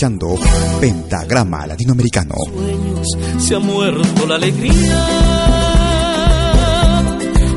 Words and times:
Escuchando 0.00 0.34
Pentagrama 0.80 1.66
Latinoamericano. 1.66 2.34
sueños 2.46 3.06
se 3.38 3.54
ha 3.54 3.58
muerto 3.58 4.26
la 4.26 4.36
alegría. 4.36 5.06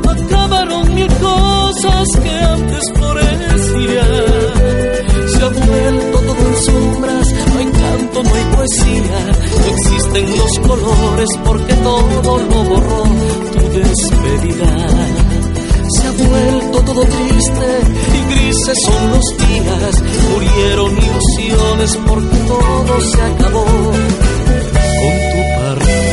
Acabaron 0.06 0.94
mil 0.94 1.06
cosas 1.06 2.08
que 2.22 2.30
antes 2.30 2.82
florecían. 2.94 4.08
Se 5.28 5.42
ha 5.42 5.48
vuelto 5.48 6.18
todo 6.18 6.46
en 6.46 6.56
sombras, 6.64 7.32
no 7.32 7.58
hay 7.58 7.66
canto, 7.66 8.22
no 8.22 8.34
hay 8.34 8.44
poesía. 8.54 9.18
No 9.60 9.66
existen 9.76 10.36
los 10.36 10.58
colores 10.68 11.28
porque 11.46 11.74
todo 11.74 12.38
lo 12.38 12.64
borró 12.64 13.04
tu 13.52 13.68
despedida. 13.78 15.23
Se 15.88 16.06
ha 16.06 16.12
vuelto 16.12 16.82
todo 16.82 17.04
triste 17.04 17.80
y 18.14 18.34
grises 18.34 18.78
son 18.84 19.10
los 19.10 19.24
días. 19.38 20.02
Murieron 20.30 20.92
ilusiones 20.96 21.96
porque 22.06 22.36
todo 22.48 23.00
se 23.00 23.22
acabó 23.22 23.64
con 23.64 23.94
tu 25.32 25.40
partida. 25.56 26.04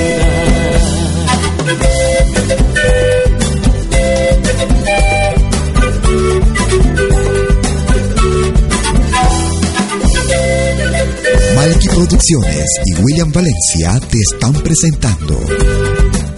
Malky 11.55 11.87
Producciones 11.89 12.65
y 12.85 12.93
William 13.01 13.31
Valencia 13.31 13.99
te 14.09 14.17
están 14.19 14.53
presentando 14.53 15.39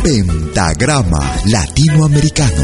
Pentagrama 0.03 1.37
Latinoamericano, 1.45 2.63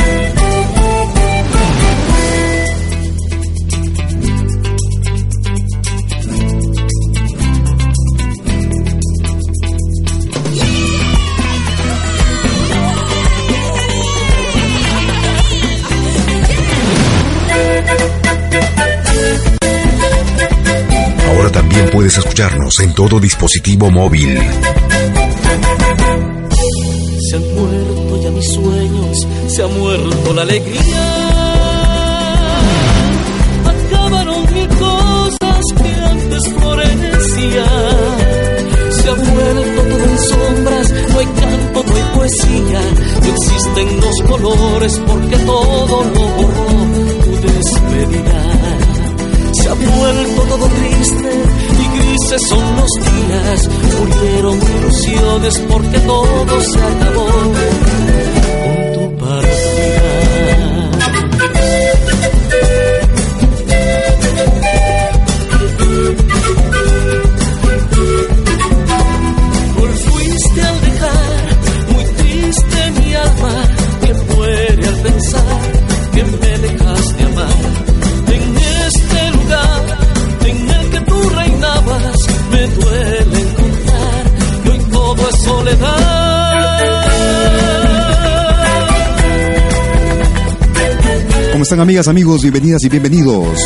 Puedes 21.91 22.17
escucharnos 22.17 22.79
en 22.79 22.93
todo 22.93 23.19
dispositivo 23.19 23.91
móvil. 23.91 24.37
Se 27.29 27.35
han 27.35 27.55
muerto 27.55 28.21
ya 28.23 28.31
mis 28.31 28.53
sueños, 28.53 29.27
se 29.47 29.63
ha 29.63 29.67
muerto 29.67 30.33
la 30.33 30.41
alegría. 30.43 30.81
Acabaron 33.65 34.53
mil 34.53 34.67
cosas 34.67 35.65
que 35.81 35.93
antes 35.93 36.53
florecían. 36.59 37.65
Se 38.91 39.09
ha 39.09 39.13
vuelto 39.13 39.81
todo 39.81 40.03
en 40.03 40.19
sombras, 40.19 40.93
no 41.09 41.19
hay 41.19 41.25
canto, 41.25 41.83
no 41.83 41.95
hay 41.95 42.03
poesía. 42.15 42.81
No 43.21 43.33
existen 43.35 44.01
los 44.01 44.21
colores 44.27 45.01
porque 45.05 45.37
todo 45.37 46.03
lo 46.03 46.21
borró 46.37 46.67
tu 47.23 47.31
despedida. 47.47 48.41
Se 49.53 49.69
ha 49.69 49.73
vuelto 49.73 50.41
todo 50.43 50.67
triste 50.67 51.70
grises 52.21 52.41
son 52.49 52.75
los 52.75 52.89
días. 52.95 53.69
Murieron 53.99 54.59
ilusiones 54.61 55.59
porque 55.67 55.99
todo 55.99 56.61
se 56.61 56.79
acabó 56.79 57.27
amigas, 91.79 92.07
amigos? 92.09 92.41
Bienvenidas 92.41 92.83
y 92.83 92.89
bienvenidos 92.89 93.57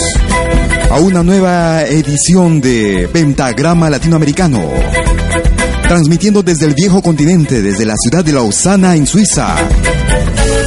a 0.92 1.00
una 1.00 1.24
nueva 1.24 1.84
edición 1.86 2.62
de 2.62 3.10
Pentagrama 3.12 3.90
Latinoamericano. 3.90 4.62
Transmitiendo 5.88 6.44
desde 6.44 6.68
el 6.68 6.76
viejo 6.76 7.02
continente, 7.02 7.64
desde 7.64 7.84
la 7.84 7.96
ciudad 7.98 8.24
de 8.24 8.34
Lausana, 8.34 8.96
en 8.96 9.08
Suiza. 9.08 9.56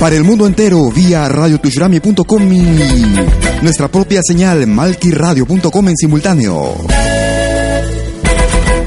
Para 0.01 0.17
el 0.17 0.25
mundo 0.25 0.49
entero, 0.49 0.91
vía 0.91 1.29
radiotushrami.com 1.29 2.53
y 2.53 3.63
nuestra 3.63 3.89
propia 3.89 4.21
señal, 4.23 4.67
malkiradio.com 4.67 5.89
en 5.89 5.97
simultáneo. 5.97 6.75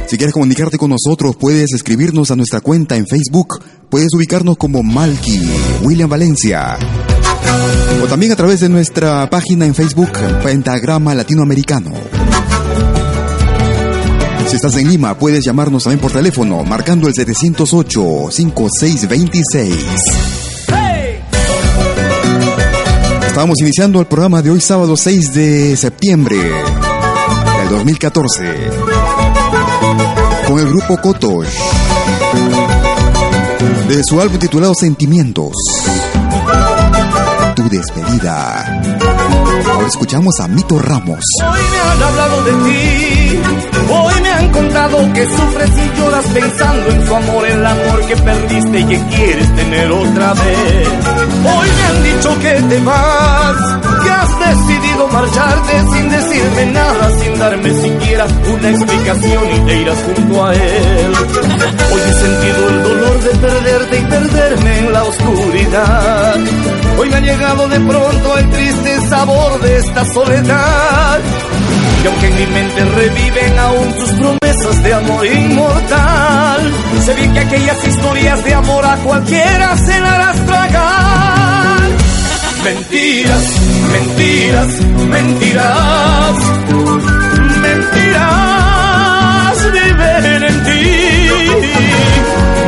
Si 0.07 0.18
quieres 0.18 0.33
comunicarte 0.33 0.77
con 0.77 0.89
nosotros, 0.89 1.38
puedes 1.39 1.71
escribirnos 1.74 2.31
a 2.31 2.36
nuestra 2.36 2.59
cuenta 2.59 2.97
en 2.97 3.07
Facebook. 3.07 3.63
Puedes 3.89 4.09
ubicarnos 4.13 4.57
como 4.57 4.83
Malky 4.83 5.39
William 5.83 6.09
Valencia. 6.09 6.77
O 8.03 8.07
también 8.07 8.31
a 8.31 8.36
través 8.36 8.59
de 8.59 8.69
nuestra 8.69 9.30
página 9.30 9.65
en 9.65 9.75
Facebook, 9.75 10.12
Pentagrama 10.44 11.13
Latinoamericano. 11.13 11.92
Si 14.48 14.56
estás 14.56 14.75
en 14.77 14.89
Lima, 14.89 15.15
puedes 15.18 15.45
llamarnos 15.45 15.83
también 15.83 16.00
por 16.00 16.12
teléfono, 16.12 16.63
marcando 16.63 17.07
el 17.07 17.13
708-5626. 17.13 19.75
Estamos 23.27 23.62
iniciando 23.62 24.00
el 24.01 24.07
programa 24.07 24.42
de 24.42 24.50
hoy, 24.51 24.59
sábado 24.59 24.97
6 24.97 25.33
de 25.33 25.77
septiembre 25.77 26.36
del 26.38 27.69
2014 27.69 28.81
con 30.51 30.59
el 30.59 30.68
grupo 30.68 30.97
Kotosh. 30.97 31.47
De 33.88 34.04
su 34.04 34.19
álbum 34.19 34.38
titulado 34.38 34.74
Sentimientos. 34.75 35.54
Tu 37.61 37.69
despedida. 37.69 38.65
Ahora 39.71 39.87
escuchamos 39.87 40.33
a 40.39 40.47
Mito 40.47 40.79
Ramos. 40.79 41.23
Hoy 41.43 41.59
me 41.71 41.79
han 41.79 42.03
hablado 42.03 42.43
de 42.43 42.51
ti. 42.51 43.39
Hoy 43.87 44.21
me 44.21 44.31
contado 44.49 45.13
que 45.13 45.25
sufres 45.25 45.69
y 45.69 45.99
lloras 45.99 46.25
pensando 46.27 46.91
en 46.91 47.07
su 47.07 47.15
amor, 47.15 47.45
el 47.45 47.65
amor 47.65 48.05
que 48.07 48.15
perdiste 48.17 48.79
y 48.79 48.83
que 48.85 48.99
quieres 49.15 49.55
tener 49.55 49.91
otra 49.91 50.33
vez. 50.33 50.88
Hoy 51.43 51.67
me 51.77 51.83
han 51.83 52.03
dicho 52.03 52.39
que 52.39 52.53
te 52.69 52.79
vas, 52.81 53.79
que 54.03 54.09
has 54.09 54.39
decidido 54.39 55.07
marcharte 55.07 55.73
sin 55.93 56.09
decirme 56.09 56.65
nada, 56.67 57.09
sin 57.19 57.39
darme 57.39 57.73
siquiera 57.73 58.27
una 58.53 58.69
explicación 58.69 59.43
y 59.55 59.59
te 59.59 59.81
irás 59.81 59.97
junto 60.03 60.45
a 60.45 60.53
él. 60.53 61.13
Hoy 61.94 62.01
he 62.01 62.13
sentido 62.13 62.69
el 62.69 62.83
dolor 62.83 63.19
de 63.21 63.29
perderte 63.39 63.99
y 63.99 64.03
perderme 64.03 64.79
en 64.79 64.94
la 64.94 65.03
oscuridad. 65.03 66.35
Hoy 66.97 67.09
me 67.09 67.15
ha 67.15 67.21
llegado 67.21 67.67
de 67.67 67.79
pronto 67.79 68.37
el 68.37 68.49
triste 68.49 68.90
sabor 69.11 69.59
de 69.59 69.77
esta 69.77 70.05
soledad. 70.05 71.19
Y 72.01 72.07
aunque 72.07 72.27
en 72.27 72.35
mi 72.35 72.45
mente 72.47 72.85
reviven 72.85 73.59
aún 73.59 73.93
tus 73.93 74.11
promesas 74.13 74.83
de 74.83 74.93
amor 74.93 75.25
inmortal, 75.25 76.61
sé 77.05 77.13
bien 77.15 77.33
que 77.33 77.39
aquellas 77.41 77.87
historias 77.87 78.43
de 78.45 78.53
amor 78.53 78.85
a 78.85 78.95
cualquiera 79.07 79.77
se 79.77 79.99
la 79.99 80.15
harás 80.15 80.45
tragar. 80.45 81.81
Mentiras, 82.63 83.43
mentiras, 83.91 84.67
mentiras, 85.09 86.35
mentiras 87.61 88.61
viven 89.73 90.43
en 90.43 90.63
ti. 90.63 90.83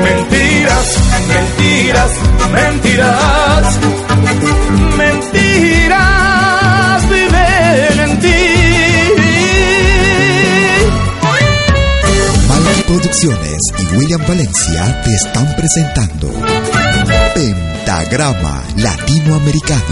Mentiras, 0.03 0.87
mentiras, 1.33 2.11
mentiras, 2.51 3.79
mentiras 3.79 5.02
Producciones 13.13 13.59
y 13.77 13.95
William 13.95 14.21
Valencia 14.27 15.03
te 15.03 15.13
están 15.13 15.55
presentando 15.55 16.31
Pentagrama 17.35 18.63
Latinoamericano. 18.77 19.83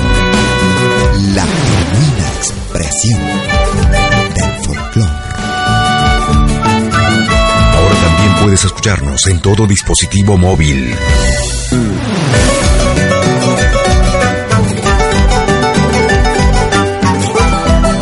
La 1.36 1.46
genuina 1.46 2.28
expresión 2.36 3.22
del 4.34 4.52
folclore. 4.66 5.12
Ahora 7.76 7.96
también 8.02 8.36
puedes 8.42 8.66
escucharnos 8.66 9.28
en 9.28 9.40
todo 9.40 9.68
dispositivo 9.68 10.36
móvil. 10.40 10.96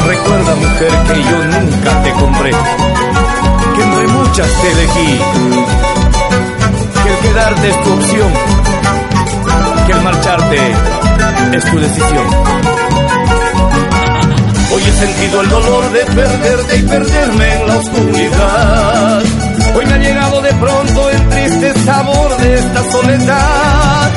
Recuerda, 0.07 0.55
mujer, 0.55 0.91
que 1.11 1.23
yo 1.23 1.45
nunca 1.45 2.03
te 2.03 2.11
compré, 2.13 2.51
entre 3.99 4.13
muchas 4.13 4.47
te 4.61 4.71
elegí, 4.71 5.19
que 7.03 7.09
el 7.09 7.19
quedarte 7.19 7.69
es 7.69 7.83
tu 7.83 7.93
opción, 7.93 8.33
que 9.85 9.91
el 9.91 10.01
marcharte 10.01 10.57
es 11.53 11.65
tu 11.65 11.79
decisión. 11.79 12.27
Hoy 14.71 14.83
he 14.83 14.91
sentido 14.91 15.41
el 15.41 15.49
dolor 15.49 15.91
de 15.91 16.05
perderte 16.05 16.77
y 16.77 16.81
perderme 16.83 17.53
en 17.55 17.67
la 17.67 17.75
oscuridad. 17.77 19.23
Hoy 19.75 19.85
me 19.85 19.93
ha 19.93 19.97
llegado 19.97 20.41
de 20.41 20.53
pronto 20.53 21.09
el 21.09 21.29
triste 21.29 21.73
sabor 21.83 22.37
de 22.37 22.55
esta 22.55 22.91
soledad. 22.91 24.11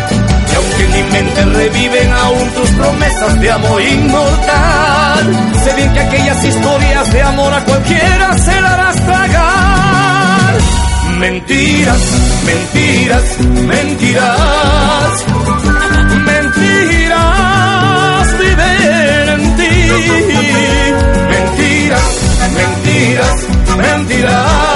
Y 0.52 0.54
aunque 0.54 0.84
en 0.84 0.92
mi 0.92 1.12
mente 1.12 1.44
reviven 1.44 2.12
aún 2.12 2.48
tus 2.50 2.70
promesas 2.70 3.40
de 3.40 3.50
amor 3.50 3.82
inmortal, 3.82 5.52
sé 5.64 5.74
bien 5.74 5.92
que 5.92 6.00
aquellas 6.00 6.44
historias 6.44 7.12
de 7.12 7.22
amor 7.22 7.54
a 7.54 7.64
cualquiera 7.64 8.38
se 8.38 8.60
la 8.60 8.74
harás 8.74 8.96
tragar. 9.06 9.51
Mentiras, 11.22 12.02
mentiras, 12.44 13.38
mentiras, 13.68 15.24
mentiras 16.26 17.18
viven 18.40 19.28
en 19.28 19.56
ti. 19.56 19.70
Mentiras, 21.30 22.08
mentiras, 22.58 23.38
mentiras, 23.76 24.71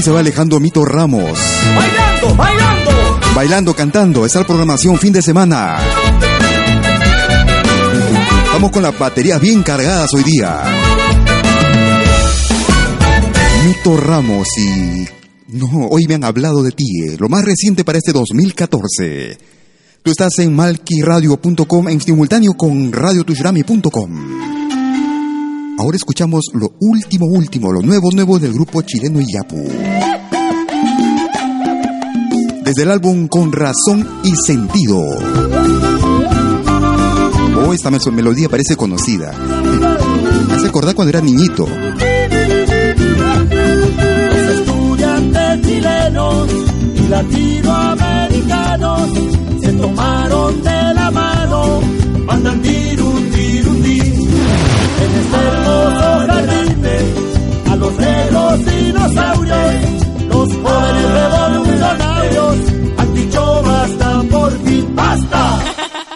ahí 0.00 0.04
se 0.04 0.10
va 0.10 0.20
Alejandro 0.20 0.60
Mito 0.60 0.82
Ramos. 0.82 1.38
Bailando, 1.76 2.34
bailando. 2.34 2.90
Bailando, 3.34 3.74
cantando, 3.74 4.24
esta 4.24 4.38
es 4.38 4.44
la 4.44 4.46
programación 4.46 4.98
fin 4.98 5.12
de 5.12 5.20
semana. 5.20 5.76
Vamos 8.52 8.70
con 8.70 8.82
las 8.82 8.98
baterías 8.98 9.38
bien 9.40 9.62
cargadas 9.62 10.12
hoy 10.14 10.22
día. 10.22 10.62
Mito 13.66 13.96
Ramos 13.98 14.48
y... 14.56 15.06
No, 15.48 15.88
hoy 15.90 16.06
me 16.08 16.14
han 16.14 16.24
hablado 16.24 16.62
de 16.62 16.72
ti, 16.72 16.86
eh, 17.06 17.16
lo 17.18 17.28
más 17.28 17.44
reciente 17.44 17.84
para 17.84 17.98
este 17.98 18.12
2014. 18.12 19.36
Tú 20.02 20.10
estás 20.10 20.38
en 20.38 20.54
malkiradio.com 20.54 21.88
en 21.88 22.00
simultáneo 22.00 22.54
con 22.54 22.92
radiotushrami.com. 22.92 24.59
Ahora 25.80 25.96
escuchamos 25.96 26.44
lo 26.52 26.72
último, 26.80 27.24
último, 27.24 27.72
lo 27.72 27.80
nuevo, 27.80 28.10
nuevo 28.12 28.38
del 28.38 28.52
grupo 28.52 28.82
chileno 28.82 29.18
Iyapu. 29.18 29.56
Desde 32.62 32.82
el 32.82 32.90
álbum 32.90 33.26
Con 33.28 33.50
Razón 33.50 34.06
y 34.22 34.30
Sentido. 34.46 34.98
Oh, 37.66 37.72
esta 37.72 37.90
mel- 37.90 38.12
melodía 38.12 38.50
parece 38.50 38.76
conocida. 38.76 39.32
Me 40.48 40.54
hace 40.54 40.66
acordar 40.66 40.94
cuando 40.94 41.08
era 41.08 41.22
niñito. 41.22 41.66
Los 44.36 44.58
estudiantes 44.58 45.66
chilenos 45.66 46.46
y 46.94 47.08
latinoamericanos 47.08 49.08
se 49.62 49.72
tomaron 49.72 50.62
de 50.62 50.94
la 50.94 51.10
mano, 51.10 51.80
mandan. 52.26 52.59
En 55.10 55.16
este 55.20 55.36
hermoso 55.36 56.08
jardín, 56.28 56.84
a 57.70 57.76
los 57.76 57.92
negros 57.98 58.64
dinosaurios, 58.66 60.06
los 60.28 60.48
jóvenes 60.48 61.08
revolucionarios. 61.20 62.56
Han 62.98 63.14
dicho 63.14 63.62
basta 63.62 64.22
por 64.30 64.52
fin, 64.64 64.94
basta. 64.94 65.58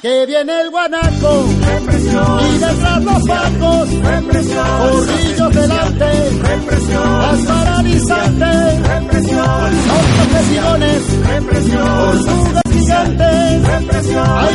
Que 0.01 0.27
viene 0.27 0.61
el 0.61 0.71
guanaco, 0.71 1.47
y 2.41 2.59
detrás 2.59 3.05
los 3.05 3.25
bancos, 3.25 3.89
corrillos 4.79 5.55
delante, 5.55 6.07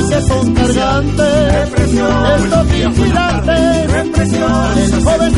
que 0.08 0.22
son 0.28 0.54
cargantes, 0.54 1.74
estos 2.44 2.72
vigilantes, 2.72 3.90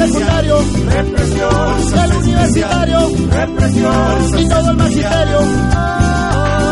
secundario, 0.07 0.57
represión, 0.87 1.91
del 1.91 2.11
universitario, 2.17 2.99
represión, 3.29 4.39
y 4.39 4.47
todo 4.47 4.71
el 4.71 4.77
magisterio. 4.77 5.39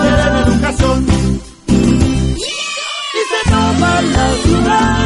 Quieren 0.02 0.36
educación. 0.46 1.06
Y 1.68 3.22
se 3.30 3.40
toman 3.50 4.14
la 4.14 4.28
ciudad, 4.44 5.06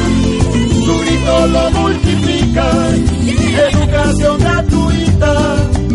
su 0.86 1.00
grito 1.00 1.48
lo 1.48 1.72
multiplican. 1.72 2.94
Educación 3.72 4.38
gratuita, 4.40 5.34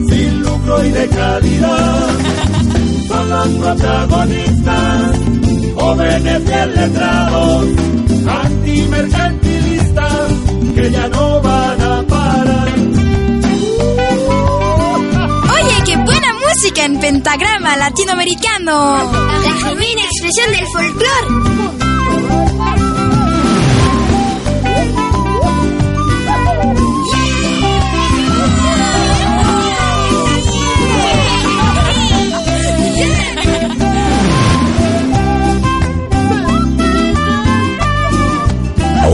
sin 0.08 0.42
lucro 0.42 0.84
y 0.84 0.90
de 0.90 1.08
calidad. 1.08 2.08
Son 3.08 3.30
los 3.30 3.48
protagonistas, 3.48 5.18
jóvenes 5.78 6.44
bien 6.44 6.74
letrados, 6.74 7.64
antimercantilistas, 8.26 10.32
que 10.74 10.90
ya 10.90 11.08
no 11.08 11.40
van 11.40 11.80
a 11.80 12.02
parar. 12.02 12.68
Oye, 15.54 15.76
qué 15.86 15.96
buena 15.96 16.32
música 16.46 16.84
en 16.84 16.98
pentagrama 16.98 17.76
latinoamericano. 17.76 18.98
La 19.44 19.52
genuina 19.68 20.02
expresión 20.02 20.50
del 20.52 20.66
folclore. 20.72 21.87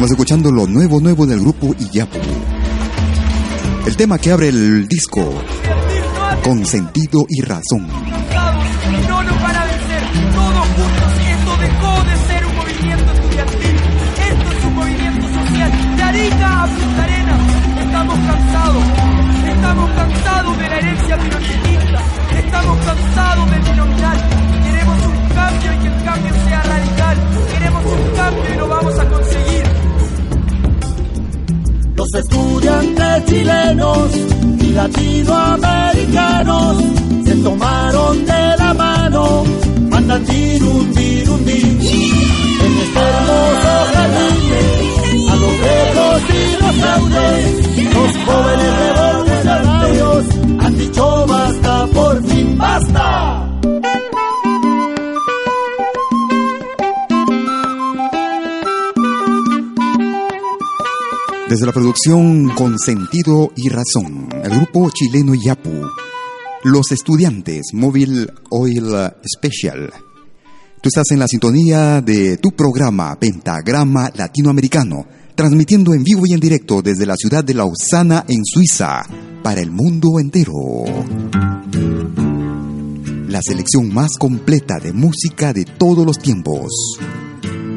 Estamos 0.00 0.12
escuchando 0.12 0.50
lo 0.50 0.66
nuevo, 0.66 0.98
nuevo 0.98 1.26
del 1.26 1.40
grupo 1.40 1.74
Iyapu. 1.78 2.16
El 3.84 3.96
tema 3.98 4.16
que 4.18 4.32
abre 4.32 4.48
el 4.48 4.88
disco, 4.88 5.30
con 6.42 6.64
sentido 6.64 7.26
y 7.28 7.42
razón. 7.42 8.09
Latinoamericanos 34.80 36.76
se 37.24 37.34
tomaron 37.36 38.24
de 38.24 38.56
la 38.60 38.74
mano, 38.74 39.44
mandan 39.90 40.24
tirun, 40.24 40.92
tirun, 40.94 41.44
din. 41.44 41.80
En 42.64 42.72
este 42.84 43.00
hermoso 43.10 43.72
jardín, 43.92 45.28
a 45.28 45.34
los 45.42 45.54
los 45.98 46.76
grandes, 46.80 47.40
los 47.94 48.12
jóvenes 48.26 48.72
revolucionarios 48.80 50.24
han 50.60 50.74
dicho 50.78 51.26
basta, 51.26 51.86
por 51.88 52.24
fin 52.24 52.58
basta. 52.58 53.46
Desde 61.50 61.66
la 61.66 61.72
producción 61.72 62.48
Con 62.50 62.78
Sentido 62.78 63.50
y 63.56 63.70
Razón, 63.70 64.19
el 64.42 64.50
grupo 64.50 64.90
chileno 64.90 65.34
Yapu, 65.34 65.70
los 66.64 66.92
estudiantes 66.92 67.70
Móvil 67.72 68.30
Oil 68.50 69.10
Special. 69.36 69.92
Tú 70.82 70.88
estás 70.88 71.10
en 71.10 71.18
la 71.18 71.28
sintonía 71.28 72.00
de 72.00 72.38
tu 72.38 72.52
programa 72.52 73.18
Pentagrama 73.18 74.10
Latinoamericano, 74.14 75.06
transmitiendo 75.34 75.92
en 75.92 76.02
vivo 76.02 76.22
y 76.26 76.32
en 76.32 76.40
directo 76.40 76.80
desde 76.80 77.06
la 77.06 77.16
ciudad 77.16 77.44
de 77.44 77.54
Lausana, 77.54 78.24
en 78.28 78.44
Suiza, 78.44 79.02
para 79.42 79.60
el 79.60 79.70
mundo 79.70 80.18
entero. 80.18 80.54
La 83.28 83.42
selección 83.42 83.92
más 83.92 84.12
completa 84.18 84.78
de 84.78 84.92
música 84.92 85.52
de 85.52 85.64
todos 85.64 86.06
los 86.06 86.18
tiempos. 86.18 86.98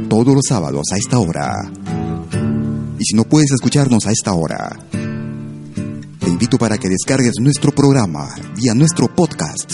Todos 0.08 0.34
los 0.34 0.46
sábados 0.48 0.84
a 0.94 0.98
esta 0.98 1.20
hora. 1.20 1.72
Y 2.98 3.04
si 3.04 3.16
no 3.16 3.24
puedes 3.26 3.52
escucharnos 3.52 4.06
a 4.06 4.12
esta 4.12 4.34
hora, 4.34 4.80
te 6.24 6.30
invito 6.30 6.58
para 6.58 6.78
que 6.78 6.88
descargues 6.88 7.34
nuestro 7.42 7.74
programa 7.74 8.34
vía 8.56 8.74
nuestro 8.74 9.14
podcast 9.14 9.74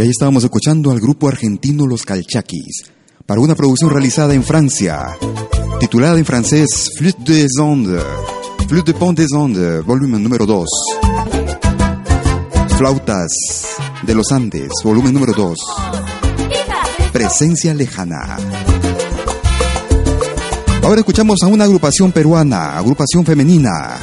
ahí 0.04 0.11
estábamos 0.11 0.44
escuchando 0.44 0.90
al 0.90 1.00
grupo 1.00 1.28
argentino 1.28 1.87
Los 1.87 2.02
Calchaquis 2.02 2.84
para 3.25 3.40
una 3.40 3.54
producción 3.54 3.88
realizada 3.88 4.34
en 4.34 4.44
Francia, 4.44 5.16
titulada 5.80 6.18
en 6.18 6.26
francés 6.26 6.90
Flûte 6.99 7.32
des 7.32 7.52
Ondes, 7.58 8.02
Flûte 8.68 8.92
de 8.92 8.99
Pont 8.99 9.16
des 9.16 9.32
Ondes, 9.32 9.82
volumen 9.87 10.23
número 10.23 10.44
2. 10.44 10.68
Flautas 12.76 13.30
de 14.02 14.14
los 14.14 14.30
Andes, 14.30 14.68
volumen 14.84 15.14
número 15.14 15.32
2. 15.32 15.58
Presencia 17.11 17.73
lejana. 17.73 18.37
Ahora 20.82 21.00
escuchamos 21.00 21.42
a 21.42 21.46
una 21.46 21.64
agrupación 21.64 22.12
peruana, 22.12 22.76
agrupación 22.76 23.25
femenina, 23.25 23.96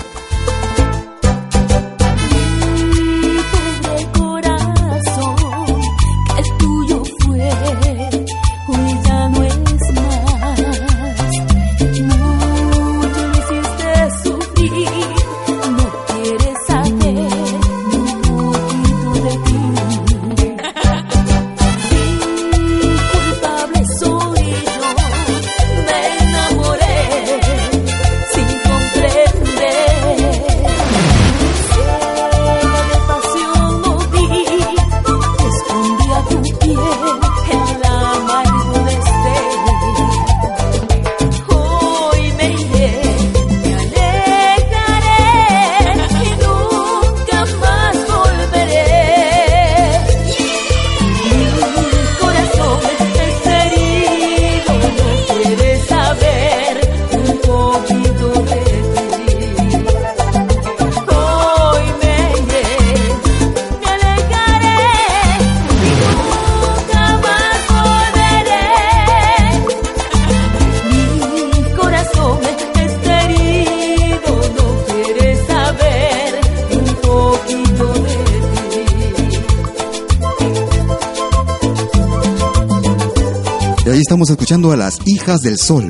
escuchando 84.34 84.72
a 84.72 84.78
las 84.78 85.00
hijas 85.06 85.42
del 85.42 85.58
sol. 85.58 85.90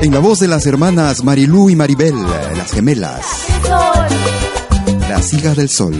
En 0.00 0.12
la 0.12 0.20
voz 0.20 0.38
de 0.38 0.48
las 0.48 0.66
hermanas 0.66 1.24
Marilú 1.24 1.70
y 1.70 1.76
Maribel, 1.76 2.14
las 2.56 2.72
gemelas. 2.72 3.26
Las 5.08 5.32
hijas 5.34 5.56
del 5.56 5.68
sol. 5.68 5.94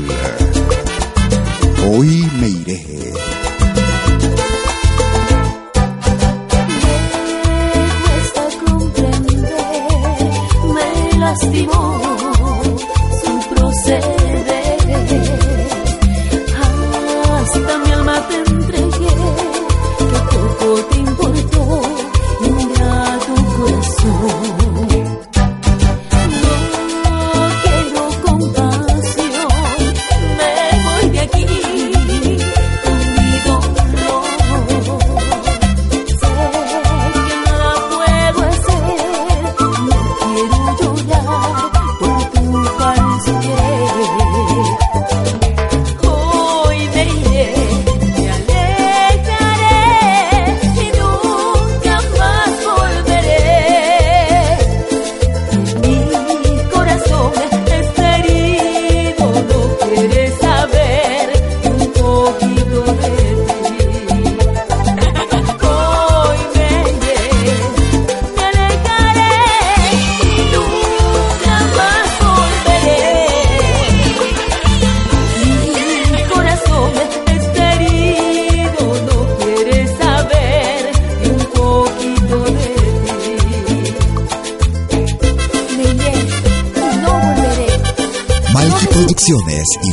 Hoy 1.90 2.30
me 2.40 2.48
iré. 2.48 2.87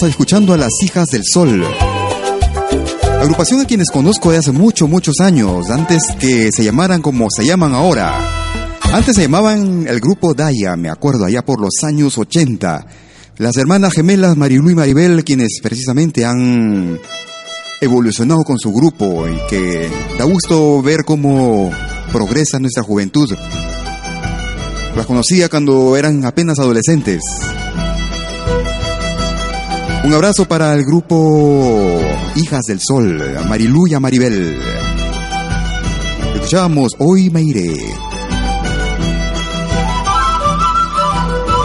Estamos 0.00 0.12
escuchando 0.12 0.54
a 0.54 0.56
las 0.56 0.72
Hijas 0.82 1.08
del 1.10 1.22
Sol. 1.30 1.62
Agrupación 3.20 3.60
a 3.60 3.66
quienes 3.66 3.90
conozco 3.90 4.30
de 4.30 4.38
hace 4.38 4.50
muchos, 4.50 4.88
muchos 4.88 5.20
años, 5.20 5.68
antes 5.68 6.02
que 6.18 6.48
se 6.50 6.64
llamaran 6.64 7.02
como 7.02 7.28
se 7.30 7.44
llaman 7.44 7.74
ahora. 7.74 8.18
Antes 8.94 9.16
se 9.16 9.22
llamaban 9.22 9.86
el 9.86 10.00
grupo 10.00 10.32
Daya, 10.32 10.74
me 10.76 10.88
acuerdo, 10.88 11.26
allá 11.26 11.44
por 11.44 11.60
los 11.60 11.74
años 11.82 12.16
80. 12.16 12.86
Las 13.36 13.58
hermanas 13.58 13.92
gemelas 13.92 14.38
Marilu 14.38 14.70
y 14.70 14.74
Maribel, 14.74 15.22
quienes 15.22 15.60
precisamente 15.62 16.24
han 16.24 16.98
evolucionado 17.82 18.42
con 18.42 18.58
su 18.58 18.72
grupo 18.72 19.28
y 19.28 19.36
que 19.50 19.90
da 20.18 20.24
gusto 20.24 20.80
ver 20.80 21.04
cómo 21.04 21.70
progresa 22.10 22.58
nuestra 22.58 22.82
juventud. 22.82 23.30
Las 24.96 25.04
conocía 25.04 25.50
cuando 25.50 25.94
eran 25.94 26.24
apenas 26.24 26.58
adolescentes. 26.58 27.20
Un 30.02 30.14
abrazo 30.14 30.46
para 30.46 30.72
el 30.74 30.84
grupo 30.84 32.00
Hijas 32.34 32.62
del 32.66 32.80
Sol, 32.80 33.36
a 33.36 33.42
Marilú 33.46 33.86
y 33.86 33.94
a 33.94 34.00
Maribel. 34.00 34.58
Escuchamos 36.34 36.92
Hoy 36.98 37.28
me 37.28 37.42
iré. 37.42 37.74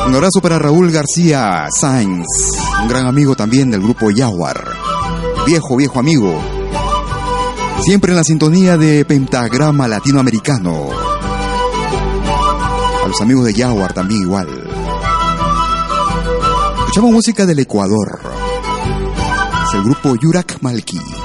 Un 0.08 0.13
abrazo 0.13 0.41
para 0.41 0.60
Raúl 0.60 0.91
García 0.91 1.67
Sainz, 1.71 2.26
un 2.82 2.88
gran 2.89 3.08
amigo 3.08 3.36
también 3.36 3.71
del 3.71 3.82
grupo 3.82 4.12
Yaguar. 4.12 4.74
Viejo, 5.48 5.78
viejo 5.78 6.00
amigo. 6.00 6.38
Siempre 7.84 8.12
en 8.12 8.17
la 8.17 8.24
sintonía 8.24 8.78
de 8.78 9.06
Pentagrama 9.06 9.88
Latinoamericano. 9.88 10.89
A 13.04 13.08
los 13.08 13.21
amigos 13.21 13.45
de 13.45 13.54
Jaguar 13.54 13.93
también 13.93 14.24
igual. 14.24 14.64
Escuchamos 16.95 17.13
música 17.13 17.45
del 17.45 17.60
Ecuador. 17.60 18.21
Es 19.67 19.73
el 19.73 19.84
grupo 19.84 20.15
Yurak 20.15 20.62
Malki. 20.62 21.24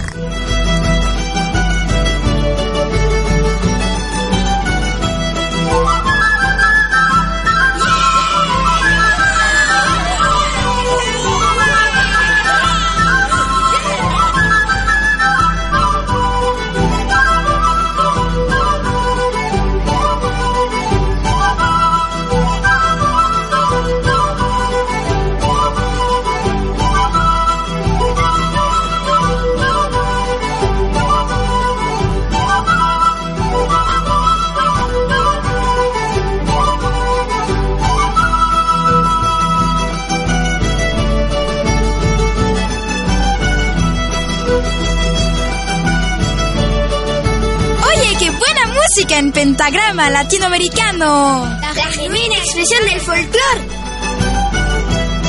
En 49.21 49.31
pentagrama 49.31 50.09
latinoamericano. 50.09 51.45
La 51.75 51.85
genuina 51.91 52.37
expresión 52.37 52.83
del 52.85 52.99
folclore. 53.01 53.61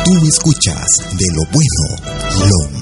Tú 0.05 0.27
escuchas 0.27 0.87
de 1.13 1.27
lo 1.35 1.43
bueno, 1.53 1.87
lo 2.39 2.82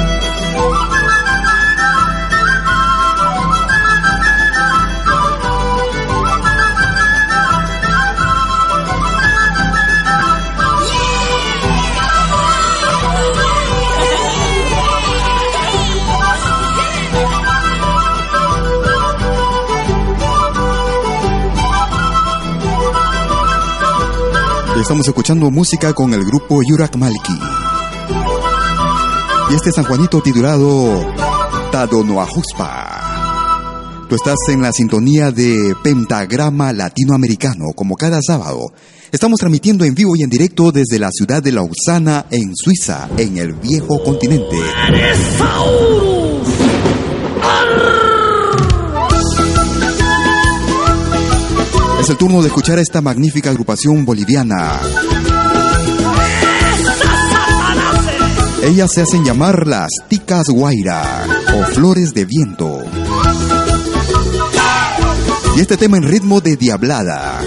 Estamos 24.81 25.07
escuchando 25.07 25.49
música 25.51 25.93
con 25.93 26.11
el 26.11 26.25
grupo 26.25 26.59
Yurak 26.67 26.95
Malki. 26.95 27.37
Y 29.51 29.53
este 29.53 29.71
San 29.71 29.85
Juanito 29.85 30.21
titulado 30.21 31.05
Tadonoajuspa. 31.71 34.07
Tú 34.09 34.15
estás 34.15 34.37
en 34.49 34.63
la 34.63 34.73
sintonía 34.73 35.31
de 35.31 35.75
Pentagrama 35.83 36.73
Latinoamericano, 36.73 37.73
como 37.75 37.95
cada 37.95 38.21
sábado. 38.25 38.73
Estamos 39.11 39.39
transmitiendo 39.39 39.85
en 39.85 39.93
vivo 39.93 40.13
y 40.15 40.23
en 40.23 40.31
directo 40.31 40.71
desde 40.71 40.97
la 40.97 41.11
ciudad 41.11 41.43
de 41.43 41.51
Lausana, 41.51 42.25
en 42.31 42.55
Suiza, 42.55 43.07
en 43.17 43.37
el 43.37 43.53
viejo 43.53 44.03
continente. 44.03 44.57
Es 52.01 52.09
el 52.09 52.17
turno 52.17 52.41
de 52.41 52.47
escuchar 52.47 52.79
a 52.79 52.81
esta 52.81 52.99
magnífica 52.99 53.51
agrupación 53.51 54.05
boliviana. 54.05 54.79
Ellas 58.63 58.91
se 58.91 59.03
hacen 59.03 59.23
llamar 59.23 59.67
las 59.67 59.91
Ticas 60.07 60.47
Guaira 60.49 61.03
o 61.53 61.63
Flores 61.75 62.15
de 62.15 62.25
Viento. 62.25 62.81
Y 65.55 65.61
este 65.61 65.77
tema 65.77 65.97
en 65.97 66.03
ritmo 66.07 66.41
de 66.41 66.57
diablada. 66.57 67.39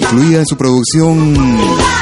Incluida 0.00 0.40
en 0.40 0.46
su 0.46 0.56
producción. 0.56 2.01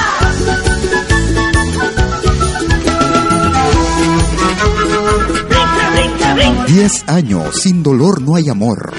Diez 6.66 7.02
años, 7.08 7.60
sin 7.60 7.82
dolor 7.82 8.22
no 8.22 8.36
hay 8.36 8.48
amor. 8.48 8.92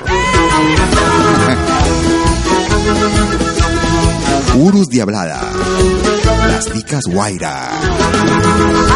Urus 4.56 4.90
Diablada. 4.90 5.40
Las 6.48 6.66
ticas 6.66 7.04
Guaira. 7.08 7.70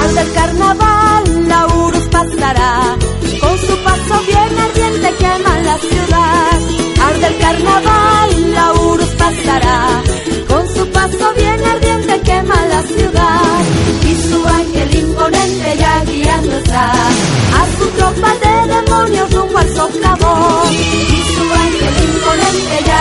Al 0.02 0.16
del 0.16 0.34
carnaval 0.34 1.48
la 1.48 1.68
Urus 1.68 2.04
pasará. 2.12 2.98
Con 3.40 3.58
su 3.58 3.78
paso 3.84 4.22
bien 4.28 4.60
ardiente 4.60 5.14
quema 5.18 5.60
la 5.60 5.78
ciudad. 5.78 6.60
Al 7.08 7.22
del 7.22 7.38
carnaval 7.38 8.54
la 8.54 8.74
Urus 8.74 9.10
pasará. 9.18 10.02
Con 10.50 10.68
su 10.76 10.92
paso 10.92 11.34
bien 11.38 11.64
ardiente 11.64 12.22
quema 12.22 12.66
la 12.68 12.82
ciudad. 12.84 14.05
A 16.78 17.66
su 17.78 17.88
tropa 17.92 18.34
de 18.44 18.74
demonios 18.74 19.34
rumbo 19.34 19.58
al 19.58 19.70
socavón. 19.70 20.74
Y 20.74 21.22
su 21.34 21.44
ángel 21.54 21.96
imponente 22.04 22.84
ya 22.86 22.95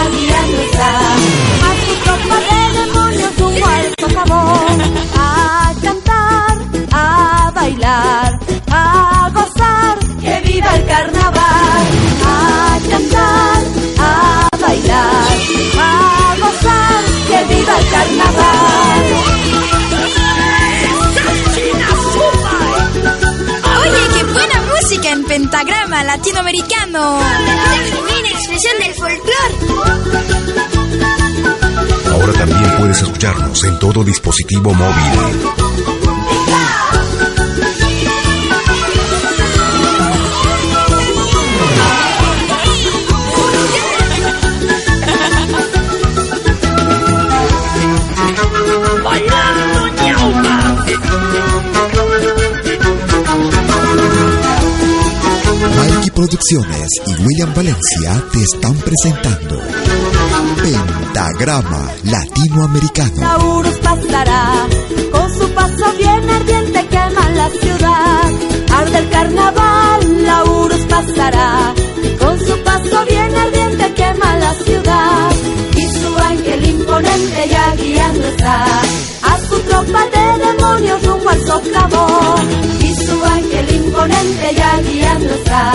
latinoamericano. 26.16 27.18
La 27.18 27.85
genuina 27.90 28.29
expresión 28.31 28.79
del 28.79 28.94
folclore. 28.94 29.55
Ahora 32.12 32.33
también 32.35 32.77
puedes 32.79 33.03
escucharnos 33.03 33.64
en 33.64 33.79
todo 33.81 34.05
dispositivo 34.05 34.72
móvil. 34.72 35.93
Y 56.36 57.22
William 57.22 57.54
Valencia 57.54 58.20
te 58.32 58.42
están 58.42 58.74
presentando 58.78 59.56
Pentagrama 60.60 61.92
Latinoamericano. 62.02 63.20
La 63.20 63.38
Urus 63.38 63.76
pasará, 63.76 64.66
con 65.12 65.32
su 65.32 65.48
paso 65.50 65.92
bien 65.96 66.28
ardiente 66.28 66.86
quema 66.88 67.30
la 67.30 67.48
ciudad. 67.50 68.32
Arde 68.76 68.98
el 68.98 69.08
carnaval, 69.10 70.24
la 70.24 70.44
Urus 70.44 70.80
pasará, 70.90 71.72
con 72.18 72.40
su 72.40 72.58
paso 72.64 73.04
bien 73.08 73.36
ardiente 73.36 73.94
quema 73.94 74.36
la 74.36 74.54
ciudad. 74.54 75.30
Y 75.76 75.86
su 75.86 76.18
ángel 76.18 76.68
imponente 76.68 77.48
ya 77.48 77.76
guiando 77.76 78.26
está, 78.26 78.64
a 79.22 79.38
su 79.48 79.56
tropa 79.60 80.04
de 80.06 80.46
demonios 80.46 81.02
rumbo 81.06 81.30
al 81.30 81.40
socavón. 81.46 82.48
Y 82.80 82.92
su 83.06 83.24
ángel 83.24 83.74
imponente 83.76 84.54
ya 84.56 84.80
guiando 84.82 85.32
está, 85.34 85.72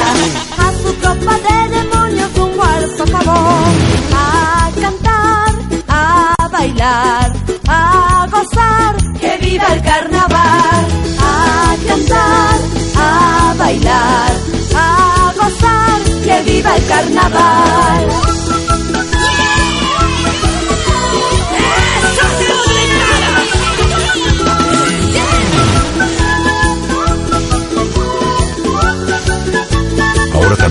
de 1.15 1.69
demonios 1.69 2.35
rumbo 2.35 2.63
al 2.63 2.97
socavón. 2.97 3.73
A 4.13 4.69
cantar, 4.79 5.55
a 5.87 6.47
bailar, 6.51 7.33
a 7.67 8.27
gozar, 8.31 8.95
que 9.19 9.37
viva 9.37 9.73
el 9.73 9.81
carnaval. 9.81 10.85
A 11.19 11.75
cantar, 11.87 12.59
a 12.95 13.55
bailar, 13.57 14.31
a 14.75 15.33
gozar, 15.35 16.01
que 16.23 16.41
viva 16.43 16.75
el 16.75 16.85
carnaval. 16.85 18.28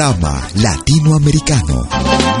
Pentagrama 0.00 0.48
Latinoamericano. 0.54 2.39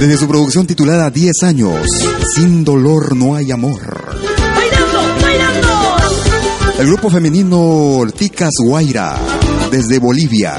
Desde 0.00 0.16
su 0.16 0.28
producción 0.28 0.64
titulada 0.64 1.10
10 1.10 1.42
años, 1.42 1.76
Sin 2.34 2.64
dolor 2.64 3.16
no 3.16 3.34
hay 3.34 3.50
amor. 3.50 3.80
¡Bailando! 4.54 5.00
¡Bailando! 5.20 5.68
El 6.78 6.86
grupo 6.86 7.10
femenino 7.10 8.04
Ticas 8.16 8.52
Guaira, 8.62 9.16
desde 9.72 9.98
Bolivia. 9.98 10.54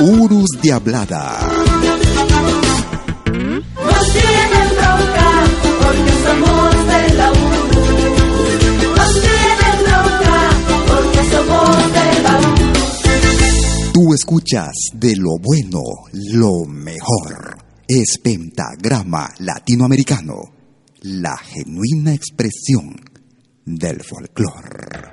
Urus 0.00 0.50
Diablada. 0.60 1.38
Nos 3.24 4.12
tienen 4.12 4.68
bronca 4.76 5.30
porque 5.80 6.12
somos 6.22 6.86
de 6.86 7.14
la 7.14 7.30
Urus. 7.30 7.78
Nos 8.96 9.12
tienen 9.22 9.76
bronca 9.86 10.36
porque 10.86 11.20
somos 11.30 11.92
de 11.94 12.06
la. 12.22 12.34
Tú 13.94 14.12
escuchas 14.12 14.72
de 14.92 15.16
lo 15.16 15.38
bueno, 15.38 15.80
lo 16.12 16.66
mejor. 16.66 17.49
Es 17.92 18.18
pentagrama 18.22 19.34
latinoamericano, 19.40 20.36
la 21.00 21.36
genuina 21.36 22.14
expresión 22.14 22.94
del 23.64 24.04
folclore. 24.04 25.10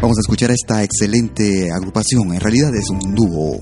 Vamos 0.00 0.16
a 0.16 0.20
escuchar 0.20 0.52
a 0.52 0.54
esta 0.54 0.84
excelente 0.84 1.72
agrupación, 1.72 2.34
en 2.34 2.40
realidad 2.40 2.72
es 2.76 2.88
un 2.88 3.16
dúo. 3.16 3.58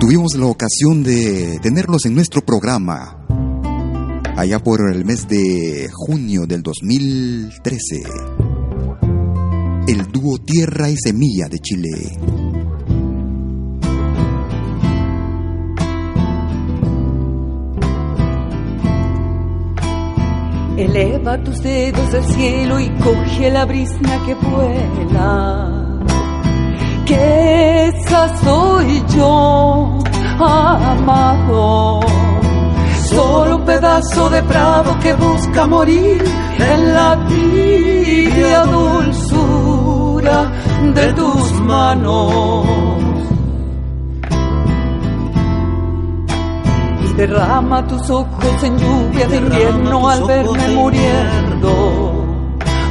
Tuvimos 0.00 0.34
la 0.36 0.46
ocasión 0.46 1.04
de 1.04 1.60
tenerlos 1.62 2.04
en 2.06 2.16
nuestro 2.16 2.44
programa 2.44 3.24
allá 4.36 4.58
por 4.58 4.90
el 4.90 5.04
mes 5.04 5.28
de 5.28 5.88
junio 5.92 6.46
del 6.48 6.64
2013. 6.64 8.45
El 9.88 10.10
dúo 10.10 10.36
Tierra 10.38 10.90
y 10.90 10.96
Semilla 10.96 11.46
de 11.48 11.60
Chile. 11.60 12.18
Eleva 20.76 21.38
tus 21.44 21.62
dedos 21.62 22.14
al 22.14 22.24
cielo 22.24 22.80
y 22.80 22.88
coge 22.98 23.48
la 23.52 23.64
brisna 23.64 24.26
que 24.26 24.34
vuela. 24.34 26.02
Que 27.06 27.86
esa 27.86 28.36
soy 28.42 29.04
yo, 29.16 30.00
amado. 30.40 32.00
Solo 33.04 33.58
un 33.58 33.64
pedazo 33.64 34.30
de 34.30 34.42
prado 34.42 34.98
que 34.98 35.14
busca 35.14 35.64
morir 35.68 36.24
en 36.58 36.92
la 36.92 37.24
tibia 37.28 38.64
dulzura 38.64 39.55
de 40.94 41.12
tus 41.12 41.52
manos. 41.60 42.66
Derrama 47.16 47.86
tus 47.86 48.10
ojos 48.10 48.62
en 48.62 48.76
lluvia 48.76 49.26
de 49.26 49.36
invierno 49.36 50.08
al 50.08 50.24
verme 50.24 50.68
muriendo, 50.74 52.26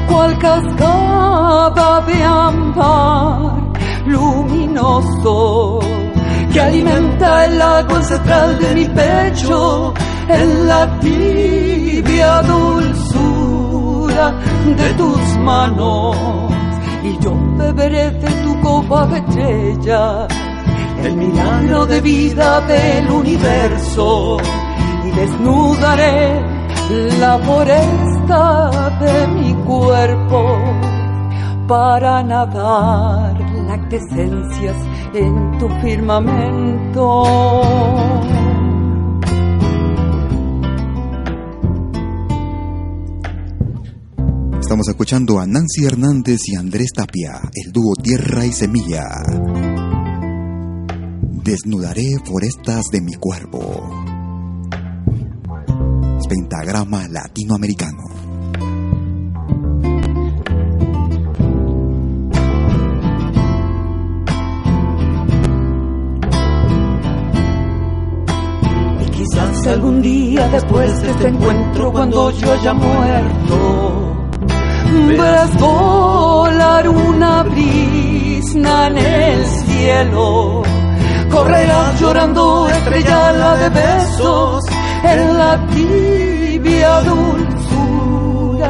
cual 0.08 0.38
cascada 0.40 2.02
de 2.08 2.24
ámbar 2.24 3.72
luminoso 4.08 5.80
que 6.52 6.60
alimenta 6.62 7.46
el 7.46 7.62
agua 7.62 7.98
ancestral 7.98 8.58
de 8.60 8.76
mi 8.76 8.86
pecho 8.86 9.94
en 10.28 10.68
la 10.68 11.00
tibia 11.00 12.42
dulzura 12.42 14.32
de 14.66 14.94
tus 14.94 15.38
manos. 15.40 16.65
Y 17.06 17.20
yo 17.20 17.34
beberé 17.58 18.10
de 18.12 18.32
tu 18.44 18.60
copa 18.62 19.06
de 19.06 19.18
estrella 19.20 20.28
el 21.04 21.16
milagro 21.16 21.86
de 21.86 22.02
vida 22.02 22.62
del 22.62 23.10
universo 23.12 24.38
y 25.06 25.12
desnudaré 25.12 26.42
la 27.20 27.38
foresta 27.40 28.90
de 29.00 29.28
mi 29.28 29.54
cuerpo 29.66 30.58
para 31.68 32.24
nadar 32.24 33.40
lactescencias 33.68 34.78
en 35.14 35.58
tu 35.60 35.70
firmamento. 35.82 37.24
Estamos 44.76 44.90
escuchando 44.90 45.40
a 45.40 45.48
Nancy 45.48 45.86
Hernández 45.86 46.42
y 46.48 46.56
Andrés 46.58 46.90
Tapia, 46.94 47.40
el 47.54 47.72
dúo 47.72 47.94
Tierra 47.96 48.46
y 48.46 48.52
Semilla. 48.52 49.06
Desnudaré 51.46 52.18
forestas 52.26 52.84
de 52.92 53.00
mi 53.00 53.14
cuerpo. 53.14 53.90
Pentagrama 56.28 57.08
latinoamericano. 57.08 58.04
Y 69.00 69.10
quizás 69.12 69.68
algún 69.68 70.02
día 70.02 70.50
después 70.50 71.02
de 71.02 71.12
este 71.12 71.28
encuentro, 71.30 71.94
cuando 71.94 72.30
yo 72.32 72.52
haya 72.52 72.74
muerto, 72.74 74.05
verás 75.08 75.58
volar 75.60 76.88
una 76.90 77.44
brisna 77.44 78.88
en 78.88 78.98
el 78.98 79.46
cielo. 79.46 80.64
Correrás 81.30 82.00
llorando 82.00 82.68
estrellada 82.70 83.58
de 83.58 83.70
besos 83.70 84.64
en 85.04 85.38
la 85.38 85.68
tibia 85.68 87.02
dulzura 87.02 88.70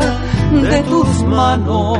de 0.51 0.81
tus 0.83 1.23
manos. 1.23 1.99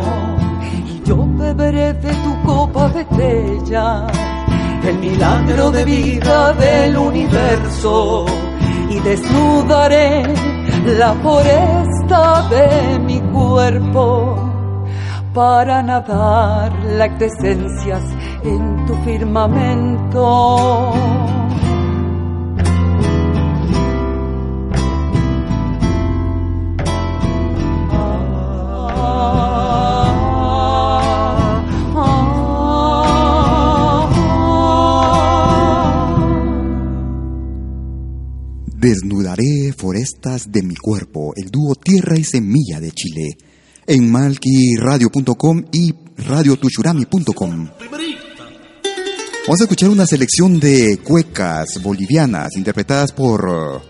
Y 0.87 1.07
yo 1.07 1.17
beberé 1.37 1.93
de 1.93 2.13
tu 2.13 2.43
copa 2.43 2.89
de 2.89 3.01
estrella 3.01 4.07
el 4.87 4.99
milagro 4.99 5.71
de 5.71 5.85
vida 5.85 6.53
del 6.53 6.97
universo. 6.97 8.25
Y 8.89 8.99
desnudaré 8.99 10.23
la 10.85 11.13
de 12.07 12.99
mi 12.99 13.19
cuerpo 13.19 14.37
para 15.33 15.81
nadar 15.81 16.71
lactescencias 16.83 18.03
en 18.43 18.85
tu 18.85 18.93
firmamento. 19.03 20.93
Desnudaré 38.85 39.73
forestas 39.75 40.51
de 40.51 40.61
mi 40.61 40.75
cuerpo, 40.75 41.33
el 41.35 41.49
dúo 41.49 41.73
Tierra 41.73 42.19
y 42.19 42.23
Semilla 42.23 42.79
de 42.79 42.91
Chile, 42.91 43.35
en 43.87 44.11
malquiradio.com 44.11 45.63
y 45.71 45.91
radiotuchurami.com. 46.17 47.69
Vamos 49.47 49.59
a 49.59 49.63
escuchar 49.63 49.89
una 49.89 50.05
selección 50.05 50.59
de 50.59 50.99
cuecas 51.03 51.81
bolivianas 51.81 52.55
interpretadas 52.55 53.11
por 53.11 53.81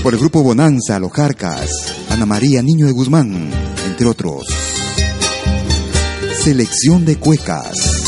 por 0.00 0.14
el 0.14 0.20
grupo 0.20 0.44
Bonanza, 0.44 1.00
Los 1.00 1.10
Carcas, 1.10 1.70
Ana 2.10 2.26
María 2.26 2.62
Niño 2.62 2.86
de 2.86 2.92
Guzmán, 2.92 3.50
entre 3.88 4.06
otros. 4.06 4.46
Selección 6.44 7.04
de 7.04 7.16
cuecas. 7.16 8.03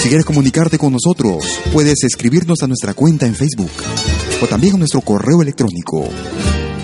Si 0.00 0.08
quieres 0.08 0.24
comunicarte 0.24 0.78
con 0.78 0.94
nosotros, 0.94 1.44
puedes 1.74 2.02
escribirnos 2.04 2.62
a 2.62 2.66
nuestra 2.66 2.94
cuenta 2.94 3.26
en 3.26 3.34
Facebook 3.34 3.70
o 4.40 4.46
también 4.46 4.76
a 4.76 4.78
nuestro 4.78 5.02
correo 5.02 5.42
electrónico 5.42 6.08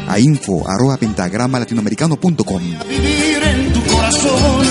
a 0.06 0.18
info 0.20 0.68
arroba 0.68 0.98
pentagrama 0.98 1.58
latinoamericano.com. 1.58 2.62
Vivir 2.86 3.42
en 3.42 3.72
tu 3.72 3.82
corazón, 3.84 4.66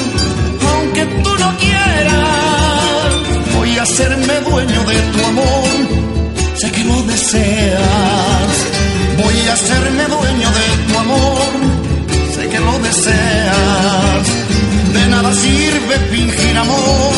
aunque 0.76 1.06
tú 1.06 1.30
no 1.40 1.58
quieras, 1.58 3.14
voy 3.58 3.78
a 3.80 3.82
hacerme 3.82 4.40
dueño 4.42 4.84
de 4.84 5.02
tu 5.12 5.26
amor, 5.26 5.70
sé 6.56 6.72
que 6.72 6.84
lo 6.84 7.02
deseas. 7.02 7.82
Voy 9.24 9.48
a 9.50 9.54
hacerme 9.54 10.04
dueño 10.06 10.50
de 10.52 10.94
tu 10.94 11.00
amor, 11.00 11.52
sé 12.36 12.48
que 12.48 12.60
lo 12.60 12.80
deseas. 12.80 13.45
Sirve 15.56 15.96
fingir 16.12 16.58
amor, 16.58 17.14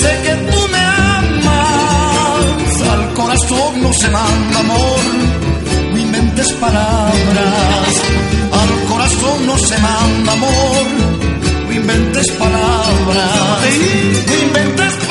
sé 0.00 0.10
que 0.24 0.34
tú 0.50 0.68
me 0.68 0.78
amas. 0.78 2.72
Al 2.92 3.14
corazón 3.14 3.82
no 3.82 3.92
se 3.94 4.08
manda 4.10 4.58
amor 4.60 5.42
no 5.92 5.98
inventes 5.98 6.52
palabras, 6.54 8.02
al 8.52 8.88
corazón 8.88 9.46
no 9.46 9.58
se 9.58 9.78
manda 9.78 10.32
amor, 10.32 10.86
no 11.66 11.72
inventes 11.72 12.30
palabras, 12.32 13.60
no 14.26 14.34
inventes 14.34 14.94
palabras, 14.94 15.01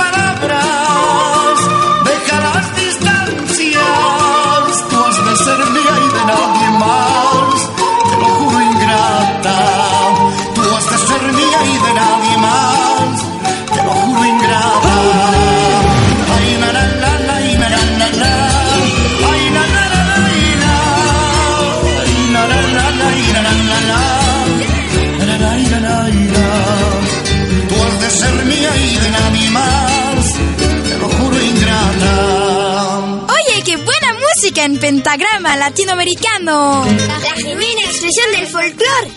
música 34.62 34.66
en 34.66 34.78
pentagrama 34.78 35.58
latinoamericano. 35.58 36.86
La 36.86 37.32
genuina 37.36 37.82
expresión 37.86 38.32
del 38.32 38.48
folclore. 38.48 39.12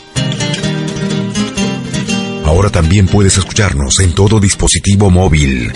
Ahora 2.45 2.71
también 2.71 3.07
puedes 3.07 3.37
escucharnos 3.39 3.99
en 4.01 4.15
todo 4.15 4.39
dispositivo 4.41 5.11
móvil. 5.11 5.73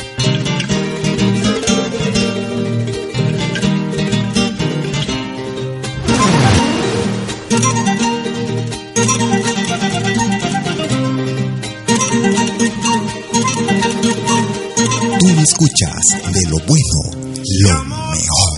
Tú 15.19 15.27
me 15.27 15.43
escuchas 15.43 16.33
de 16.33 16.49
lo 16.49 16.59
bueno, 16.67 17.29
lo 17.61 17.85
mejor. 17.85 18.58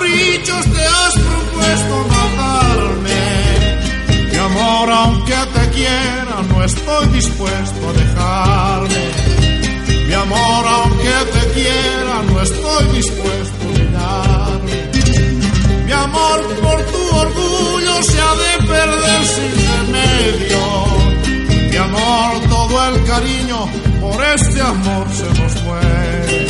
Caprichos 0.00 0.64
te 0.64 0.82
has 0.82 1.12
propuesto 1.12 2.06
matarme. 2.08 3.20
Mi 4.32 4.38
amor, 4.38 4.90
aunque 4.90 5.34
te 5.52 5.70
quiera, 5.74 6.42
no 6.48 6.64
estoy 6.64 7.06
dispuesto 7.08 7.88
a 7.88 7.92
dejarme. 7.92 9.10
Mi 10.06 10.14
amor, 10.14 10.66
aunque 10.66 11.16
te 11.34 11.52
quiera, 11.52 12.22
no 12.30 12.40
estoy 12.40 12.84
dispuesto 12.96 13.62
a 13.62 13.78
mirarme. 13.78 14.90
Mi 15.84 15.92
amor, 15.92 16.40
por 16.62 16.82
tu 16.82 17.16
orgullo 17.16 18.02
se 18.02 18.20
ha 18.22 18.34
de 18.36 18.66
perder 18.66 19.26
sin 19.26 19.52
remedio. 19.68 20.62
Mi 21.70 21.76
amor, 21.76 22.48
todo 22.48 22.88
el 22.88 23.04
cariño 23.04 23.68
por 24.00 24.24
este 24.24 24.62
amor 24.62 25.06
se 25.12 25.42
nos 25.42 25.62
muere. 25.62 26.49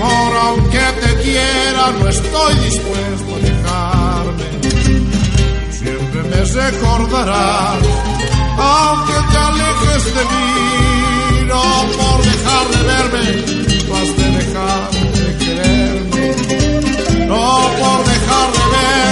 Aunque 0.00 0.78
te 0.78 1.22
quiera, 1.22 1.90
no 1.98 2.08
estoy 2.08 2.54
dispuesto 2.56 3.34
a 3.34 3.38
dejarme. 3.38 4.46
Siempre 5.70 6.22
me 6.22 6.40
recordarás, 6.44 7.82
aunque 8.58 9.14
te 9.30 9.38
alejes 9.38 10.04
de 10.14 10.24
mí, 10.32 10.48
no 11.46 11.62
por 11.98 12.18
dejar 12.24 12.64
de 12.74 12.80
verme, 12.90 13.26
tú 13.86 13.94
has 13.96 14.10
de 14.16 14.26
dejar 14.38 14.90
de 14.90 15.28
quererme. 15.44 16.26
No 17.26 17.44
por 17.78 17.98
dejar 18.06 18.48
de 18.56 18.64
verme, 18.74 19.07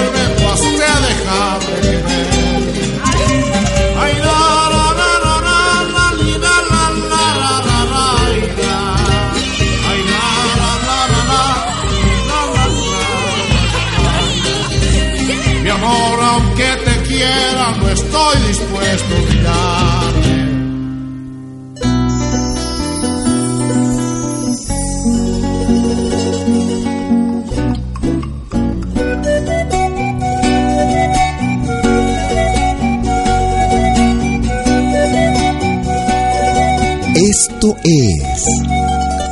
Es 37.74 38.44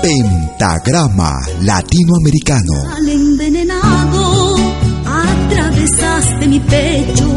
Pentagrama 0.02 1.38
Latinoamericano. 1.62 2.72
Al 2.96 3.08
envenenado 3.08 4.56
atravesaste 5.06 6.48
mi 6.48 6.58
pecho, 6.58 7.28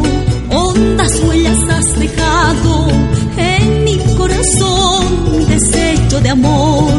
hondas 0.50 1.12
huellas 1.22 1.58
has 1.70 1.98
dejado 2.00 2.88
en 3.36 3.84
mi 3.84 3.96
corazón, 4.16 5.46
desecho 5.48 6.20
de 6.20 6.30
amor. 6.30 6.92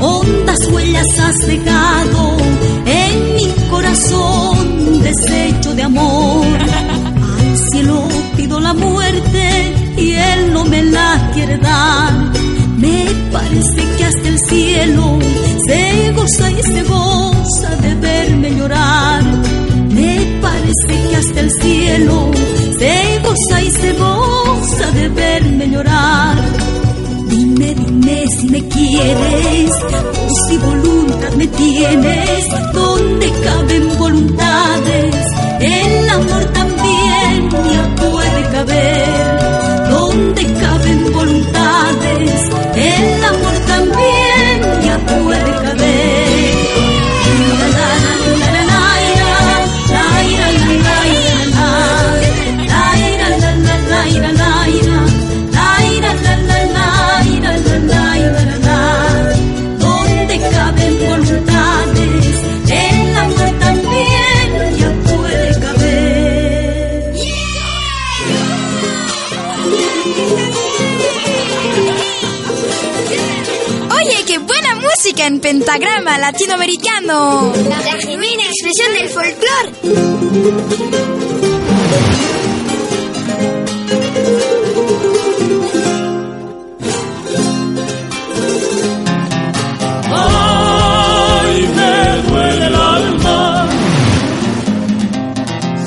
Hondas 0.00 0.66
huellas 0.72 1.06
has 1.18 1.46
dejado 1.46 2.38
en 2.86 3.34
mi 3.34 3.52
corazón, 3.68 5.02
desecho 5.02 5.74
de 5.74 5.82
amor. 5.82 6.46
Al 7.38 7.58
cielo 7.70 8.08
pido 8.34 8.60
la 8.60 8.72
muerte 8.72 9.74
y 9.98 10.12
él 10.12 10.54
no 10.54 10.64
me 10.64 10.82
la 10.82 11.30
quiere 11.34 11.58
dar. 11.58 12.45
Parece 13.36 13.96
que 13.98 14.04
hasta 14.04 14.28
el 14.28 14.38
cielo 14.48 15.18
se 15.66 16.12
goza 16.12 16.50
y 16.50 16.62
se 16.62 16.82
goza 16.84 17.76
de 17.82 17.94
verme 17.96 18.50
llorar. 18.56 19.22
Me 19.90 20.38
parece 20.40 21.08
que 21.10 21.16
hasta 21.16 21.40
el 21.40 21.50
cielo 21.60 22.30
se 22.78 23.20
goza 23.22 23.62
y 23.62 23.70
se 23.72 23.92
goza 23.92 24.90
de 24.92 25.08
verme 25.10 25.68
llorar. 25.68 26.34
Dime, 27.28 27.74
dime 27.74 28.24
si 28.26 28.48
me 28.48 28.66
quieres 28.68 29.70
o 29.92 30.48
si 30.48 30.56
voluntad 30.56 31.32
me 31.36 31.46
tienes, 31.46 32.46
donde 32.72 33.32
caben 33.44 33.98
voluntades, 33.98 34.45
pentagrama 75.46 76.18
latinoamericano. 76.18 77.52
La 77.68 77.76
genuina 78.00 78.42
expresión 78.42 78.94
del 78.94 79.08
folclore. 79.10 79.70
Ay, 90.10 91.68
me 91.76 92.22
duele 92.28 92.66
el 92.66 92.74
alma. 92.74 93.68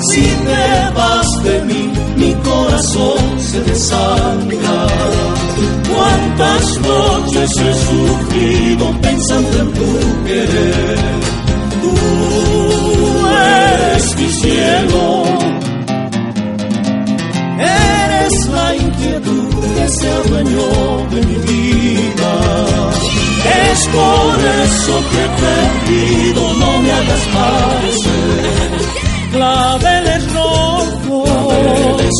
Si 0.08 0.22
te 0.22 0.90
vas 0.94 1.42
de 1.44 1.60
mí, 1.66 1.92
mi 2.16 2.32
corazón 2.36 3.40
se 3.40 3.60
desangra. 3.60 4.49
Noches 7.40 7.56
he 7.56 7.72
sufrido 7.72 9.00
pensando 9.00 9.60
en 9.60 9.72
tu 9.72 10.24
querer. 10.26 10.98
Tú 11.80 11.94
eres 13.28 14.16
mi 14.16 14.28
cielo. 14.28 15.24
Eres 17.58 18.32
la 18.52 18.76
inquietud 18.76 19.54
que 19.74 19.88
se 19.88 20.10
adueñó 20.10 20.68
de 21.12 21.20
mi 21.28 21.36
vida. 21.48 22.32
Es 23.70 23.80
por 23.88 24.32
eso 24.64 24.94
que 25.10 25.18
he 25.24 25.30
perdido, 25.40 26.40
no 26.54 26.70
me 26.82 26.92
hagas 26.92 27.24
parecer. 27.38 28.70
Claveles 29.32 30.22
rojos, 30.34 31.30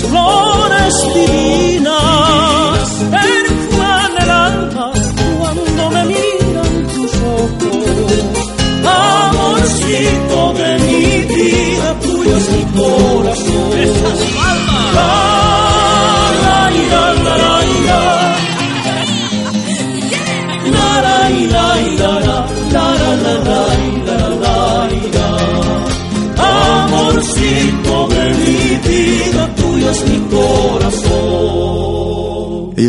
flores 0.08 0.94
divinas, 1.14 2.59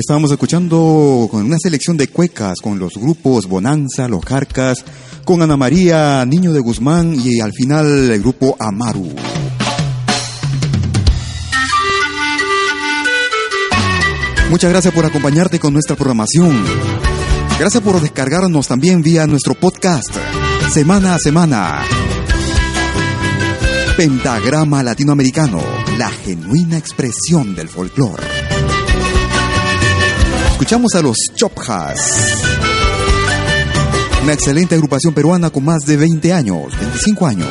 estábamos 0.02 0.32
escuchando 0.32 1.28
con 1.30 1.46
una 1.46 1.58
selección 1.60 1.96
de 1.96 2.08
cuecas 2.08 2.58
con 2.60 2.80
los 2.80 2.96
grupos 2.96 3.46
Bonanza, 3.46 4.08
Los 4.08 4.26
Carcas, 4.26 4.84
con 5.24 5.44
Ana 5.44 5.58
María, 5.58 6.26
Niño 6.26 6.54
de 6.54 6.60
Guzmán 6.60 7.16
y 7.24 7.40
al 7.40 7.54
final 7.54 8.10
el 8.10 8.20
grupo 8.20 8.58
Amaru. 8.60 9.14
Muchas 14.50 14.72
gracias 14.72 14.92
por 14.92 15.06
acompañarte 15.06 15.60
con 15.60 15.72
nuestra 15.72 15.96
programación. 15.96 16.64
Gracias 17.60 17.84
por 17.84 18.02
descargarnos 18.02 18.68
también 18.68 19.04
vía 19.04 19.28
nuestro 19.28 19.54
podcast, 19.54 20.16
semana 20.72 21.14
a 21.14 21.20
semana. 21.20 21.84
Pentagrama 23.96 24.82
Latinoamericano, 24.82 25.62
la 26.00 26.10
genuina 26.10 26.80
expresión 26.80 27.54
del 27.54 27.70
folclore. 27.70 28.51
Escuchamos 30.62 30.94
a 30.94 31.02
los 31.02 31.18
Chopjas, 31.34 31.98
una 34.22 34.34
excelente 34.34 34.76
agrupación 34.76 35.12
peruana 35.12 35.50
con 35.50 35.66
más 35.66 35.88
de 35.88 35.98
20 35.98 36.32
años, 36.34 36.80
25 36.80 37.26
años. 37.26 37.48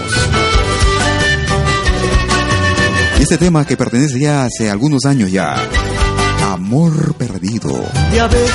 Y 3.18 3.22
este 3.22 3.36
tema 3.36 3.66
que 3.66 3.76
pertenece 3.76 4.20
ya 4.20 4.44
hace 4.44 4.70
algunos 4.70 5.06
años 5.06 5.32
ya, 5.32 5.56
Amor 6.52 7.14
Perdido. 7.14 7.84
Ya 8.14 8.28
ves, 8.28 8.52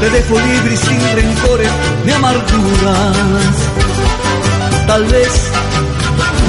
te 0.00 0.10
dejo 0.10 0.40
libre 0.40 0.74
y 0.74 0.76
sin 0.76 1.00
rencores 1.00 1.70
ni 2.06 2.10
amarguras. 2.10 3.56
Tal 4.88 5.04
vez 5.04 5.28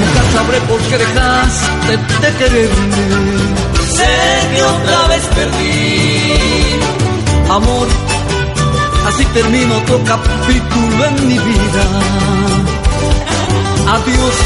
nunca 0.00 0.32
sabré 0.32 0.60
por 0.62 0.80
qué 0.80 0.98
dejaste 0.98 1.96
de 2.20 2.36
quererme. 2.36 3.70
Sé 3.92 4.56
que 4.56 4.62
otra 4.64 5.06
vez 5.06 5.26
perdí. 5.36 6.69
Amor, 7.50 7.88
así 9.08 9.24
termino 9.34 9.76
otro 9.78 10.00
capítulo 10.04 11.04
en 11.04 11.26
mi 11.26 11.36
vida. 11.36 11.84
Adiós, 13.96 14.36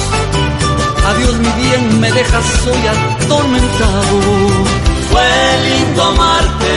adiós 1.10 1.34
mi 1.38 1.50
bien, 1.62 2.00
me 2.00 2.10
dejas 2.10 2.46
hoy 2.66 2.82
atormentado. 2.94 4.16
Fue 5.10 5.28
lindo 5.66 6.02
amarte, 6.02 6.76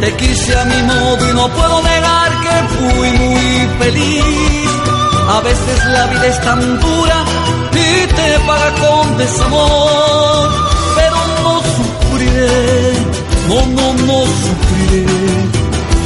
te 0.00 0.16
quise 0.18 0.56
a 0.56 0.64
mi 0.66 0.82
modo 0.84 1.30
y 1.30 1.32
no 1.34 1.48
puedo 1.48 1.82
negar 1.82 2.30
que 2.44 2.54
fui 2.76 3.10
muy 3.18 3.68
feliz. 3.80 4.70
A 5.36 5.40
veces 5.40 5.84
la 5.86 6.06
vida 6.06 6.26
es 6.28 6.40
tan 6.42 6.80
dura 6.80 7.24
y 7.72 8.06
te 8.06 8.38
paga 8.46 8.70
con 8.74 9.16
desamor, 9.16 10.48
pero 10.94 11.16
no 11.42 11.62
sufriré, 11.74 12.93
no, 13.48 13.66
no, 13.66 13.92
no 14.06 14.24
sufriré, 14.24 15.06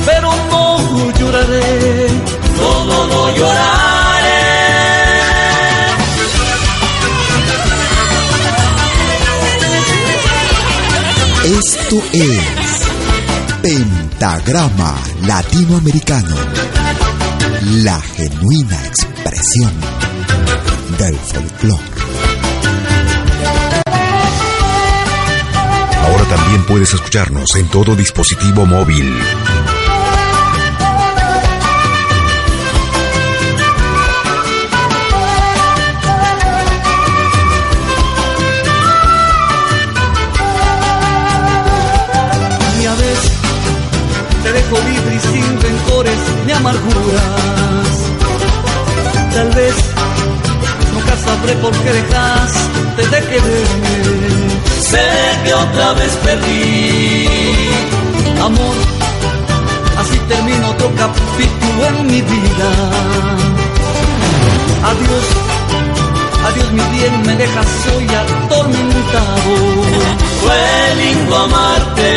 pero 0.07 0.31
no 0.51 1.13
lloraré, 1.19 2.09
no, 2.57 2.85
no, 2.85 3.07
no 3.07 3.37
lloraré. 3.37 3.89
Esto 11.45 12.03
es 12.13 12.89
Pentagrama 13.63 14.95
Latinoamericano, 15.23 16.37
la 17.83 18.01
genuina 18.01 18.79
expresión 18.87 19.73
del 20.99 21.17
folclore. 21.17 21.98
También 26.29 26.63
puedes 26.65 26.93
escucharnos 26.93 27.55
en 27.57 27.69
todo 27.69 27.97
dispositivo 27.97 28.67
móvil. 28.67 29.19
Ya 42.83 42.95
ves, 42.95 43.33
te 44.43 44.53
dejo 44.53 44.77
libre 44.89 45.17
y 45.17 45.21
sin 45.21 45.59
amarguras. 46.53 47.89
Tal 49.35 49.51
vez 49.51 49.75
nunca 50.93 51.17
sabré 51.17 51.55
por 51.57 51.73
qué 51.73 51.93
dejaste 51.93 53.03
de 53.03 53.21
quererme. 53.29 54.18
Sé 54.91 55.07
que 55.45 55.53
otra 55.55 55.93
vez 55.95 56.13
perdí. 56.25 57.29
Amor, 58.49 58.77
así 60.01 60.17
termina 60.29 60.71
otro 60.71 60.89
capítulo 60.97 61.87
en 61.89 62.07
mi 62.07 62.21
vida. 62.23 62.69
Adiós, 64.91 65.27
adiós 66.47 66.73
mi 66.73 66.85
bien, 66.97 67.15
me 67.27 67.35
dejas 67.37 67.67
hoy 67.95 68.07
atormentado. 68.23 69.53
Fue 70.43 70.65
lindo 71.03 71.37
amarte, 71.37 72.11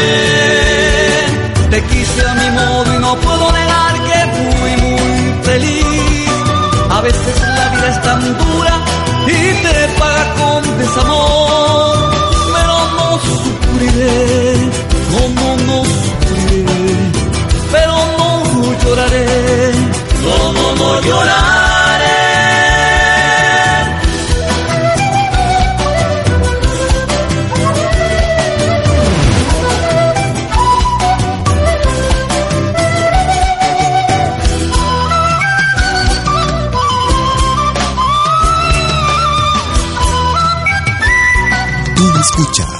te 1.71 1.83
quise 1.83 2.21
a 2.25 2.33
mi 2.35 2.49
modo 2.51 2.95
y 2.95 2.99
no 2.99 3.15
puedo 3.15 3.51
negar 3.51 3.93
que 4.07 4.19
fui 4.35 4.73
muy 4.85 5.43
feliz. 5.43 6.29
A 6.89 7.01
veces 7.01 7.35
la 7.57 7.69
vida 7.69 7.87
es 7.89 8.01
tan 8.01 8.21
dura 8.37 8.75
y 9.27 9.53
te 9.63 9.87
paga 9.99 10.23
con 10.39 10.77
desamor, 10.77 11.90
sufriré, 13.25 14.55
no, 15.11 15.21
no, 15.37 15.49
no 15.67 15.77
sufriré, 15.85 16.95
pero 17.71 17.93
no 18.17 18.29
lloraré, 18.83 19.25
no, 20.23 20.53
no, 20.53 20.75
no 20.75 21.01
lloraré. 21.01 22.21
Escuchas 42.21 42.70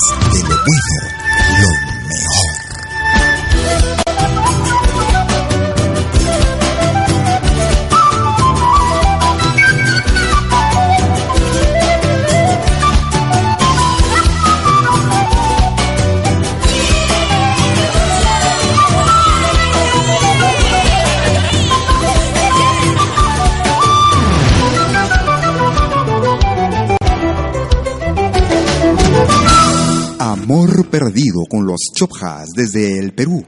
con 31.51 31.65
los 31.65 31.81
Chopjas 31.93 32.47
desde 32.55 32.97
el 32.97 33.13
Perú. 33.13 33.45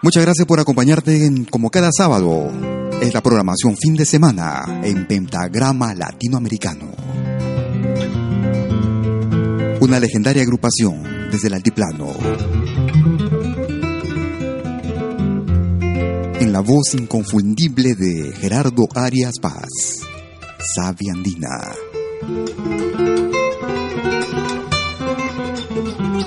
Muchas 0.00 0.22
gracias 0.22 0.46
por 0.46 0.60
acompañarte 0.60 1.26
en, 1.26 1.44
como 1.44 1.70
cada 1.70 1.90
sábado. 1.90 2.48
Es 3.00 3.12
la 3.12 3.20
programación 3.20 3.76
fin 3.76 3.96
de 3.96 4.04
semana 4.04 4.80
en 4.84 5.08
Pentagrama 5.08 5.92
Latinoamericano. 5.96 6.92
Una 9.80 9.98
legendaria 9.98 10.44
agrupación 10.44 11.02
desde 11.32 11.48
el 11.48 11.54
altiplano. 11.54 12.12
En 16.38 16.52
la 16.52 16.60
voz 16.60 16.94
inconfundible 16.94 17.96
de 17.96 18.32
Gerardo 18.36 18.86
Arias 18.94 19.34
Paz, 19.40 19.66
Sabia 20.76 21.12
Andina. 21.12 21.72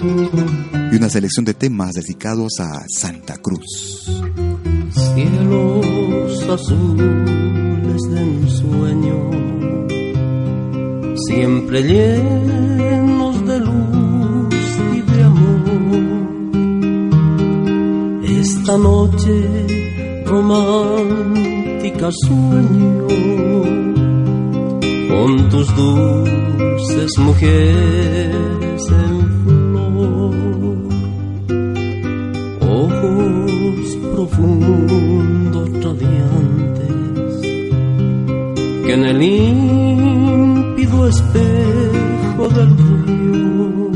Y 0.01 0.95
una 0.95 1.09
selección 1.09 1.45
de 1.45 1.53
temas 1.53 1.93
dedicados 1.93 2.59
a 2.59 2.83
Santa 2.87 3.37
Cruz. 3.37 4.09
Cielos 5.13 6.49
azules 6.49 8.01
de 8.09 8.21
ensueño, 8.21 9.31
siempre 11.27 11.83
llenos 11.83 13.45
de 13.47 13.59
luz 13.59 14.55
y 14.93 15.01
de 15.01 15.23
amor. 15.23 15.61
Esta 18.23 18.77
noche 18.77 20.23
romántica 20.25 22.09
sueño 22.11 23.07
con 25.09 25.49
tus 25.49 25.75
dulces 25.75 27.17
mujeres 27.17 28.89
en 28.89 29.64
ojos 32.61 33.97
profundos 34.13 35.69
radiantes 35.83 37.41
que 38.85 38.93
en 38.93 39.03
el 39.05 39.19
límpido 39.19 41.07
espejo 41.07 42.49
del 42.57 42.71
río 43.05 43.91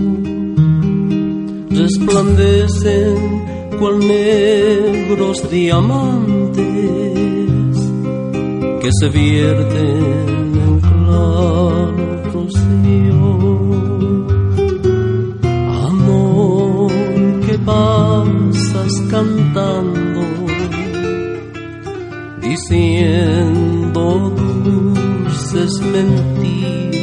resplandecen 1.82 3.18
cual 3.80 4.00
negros 4.00 5.50
diamantes 5.50 6.68
que 8.82 8.90
se 9.00 9.10
vierten 9.10 10.49
diciendo 22.70 24.32
dulces 24.36 25.82
mentiras, 25.82 26.94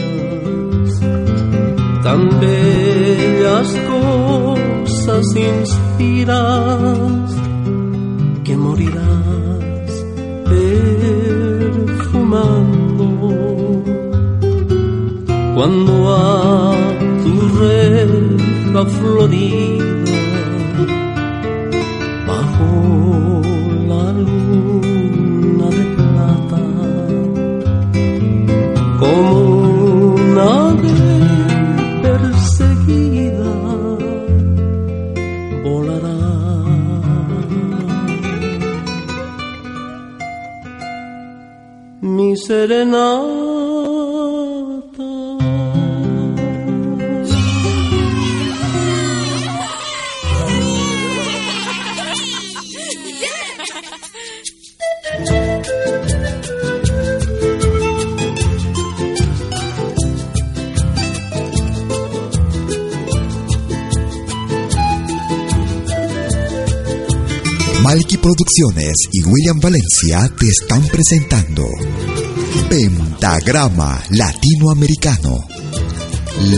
tan 2.04 2.28
bellas 2.38 3.76
cosas 3.90 5.26
inspiras 5.34 6.38
que 8.44 8.56
morirás 8.56 10.04
perfumando. 10.44 11.84
Cuando 15.56 15.92
a 16.14 16.74
tu 17.24 17.34
reja 17.58 18.84
florida 19.00 19.85
mi 42.76 42.82
serena 42.82 43.36
Producciones 68.26 68.94
y 69.12 69.22
William 69.22 69.60
Valencia 69.60 70.28
te 70.36 70.48
están 70.48 70.82
presentando 70.88 71.62
Pentagrama 72.68 74.02
Latinoamericano, 74.10 75.46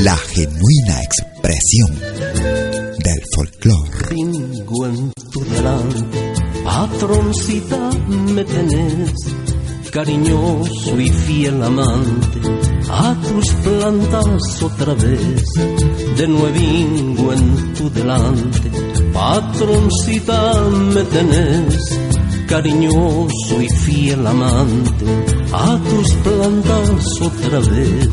la 0.03 0.17
genuina 0.17 1.03
expresión 1.03 1.99
del 2.99 3.23
folclore. 3.35 4.09
Tengo 4.09 4.87
en 4.87 5.13
tu 5.31 5.45
delante, 5.45 6.35
patroncita 6.65 7.91
me 8.09 8.45
tenés, 8.45 9.13
cariñoso 9.91 11.01
y 11.01 11.09
fiel 11.11 11.63
amante, 11.63 12.41
a 12.91 13.15
tus 13.15 13.51
plantas 13.63 14.63
otra 14.63 14.95
vez, 14.95 15.43
de 16.17 16.29
nuevo 16.29 17.33
en 17.33 17.75
tu 17.75 17.91
delante 17.91 18.89
Patroncita 19.19 20.61
me 20.95 21.03
tenés, 21.03 21.99
cariñoso 22.47 23.61
y 23.61 23.69
fiel 23.69 24.25
amante, 24.25 25.05
a 25.53 25.79
tus 25.89 26.13
plantas 26.15 27.21
otra 27.21 27.59
vez. 27.61 28.09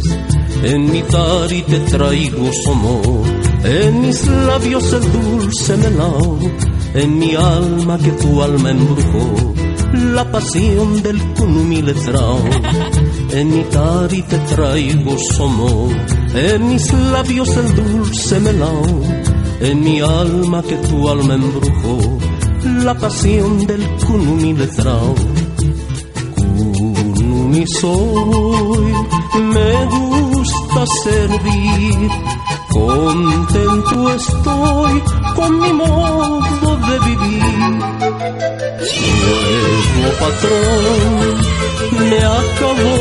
En 0.63 0.91
mi 0.91 1.01
tari 1.03 1.61
te 1.63 1.79
traigo 1.79 2.49
su 2.51 2.71
amor, 2.71 3.23
en 3.63 4.01
mis 4.01 4.27
labios 4.27 4.93
el 4.93 5.11
dulce 5.11 5.77
melao, 5.77 6.39
en 6.93 7.19
mi 7.19 7.35
alma 7.35 7.97
que 7.97 8.11
tu 8.11 8.41
alma 8.41 8.71
embrujó, 8.71 9.53
la 10.13 10.31
pasión 10.31 11.03
del 11.03 11.21
kunumi 11.33 11.81
letrao. 11.81 12.39
En 13.31 13.49
mi 13.53 13.63
tari 13.63 14.21
te 14.23 14.37
traigo 14.39 15.17
su 15.17 15.43
amor, 15.43 15.91
en 16.33 16.69
mis 16.69 16.93
labios 16.93 17.49
el 17.57 17.75
dulce 17.75 18.39
melao 18.39 19.35
en 19.59 19.81
mi 19.81 20.01
alma 20.01 20.61
que 20.61 20.75
tu 20.75 21.09
alma 21.09 21.35
embrujó, 21.35 22.17
la 22.83 22.93
pasión 22.95 23.65
del 23.65 23.83
kunumi 24.05 24.53
letrao. 24.53 25.15
Kunumi 27.55 27.67
soy, 27.79 28.93
me 29.53 29.85
gusta 29.85 30.85
servir, 31.03 32.09
contento 32.69 34.09
estoy 34.11 35.03
con 35.35 35.59
mi 35.61 35.71
modo 35.71 36.75
de 36.75 36.99
vivir. 36.99 37.43
Nuevo 39.95 40.11
patrón 40.19 41.35
me 42.09 42.17
acabó 42.17 42.95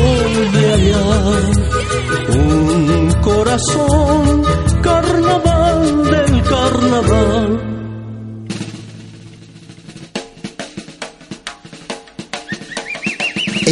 de 0.53 0.63
hallar 0.71 1.43
un 2.29 3.11
corazón 3.23 4.43
carnaval 4.81 6.05
del 6.05 6.43
carnaval. 6.43 7.74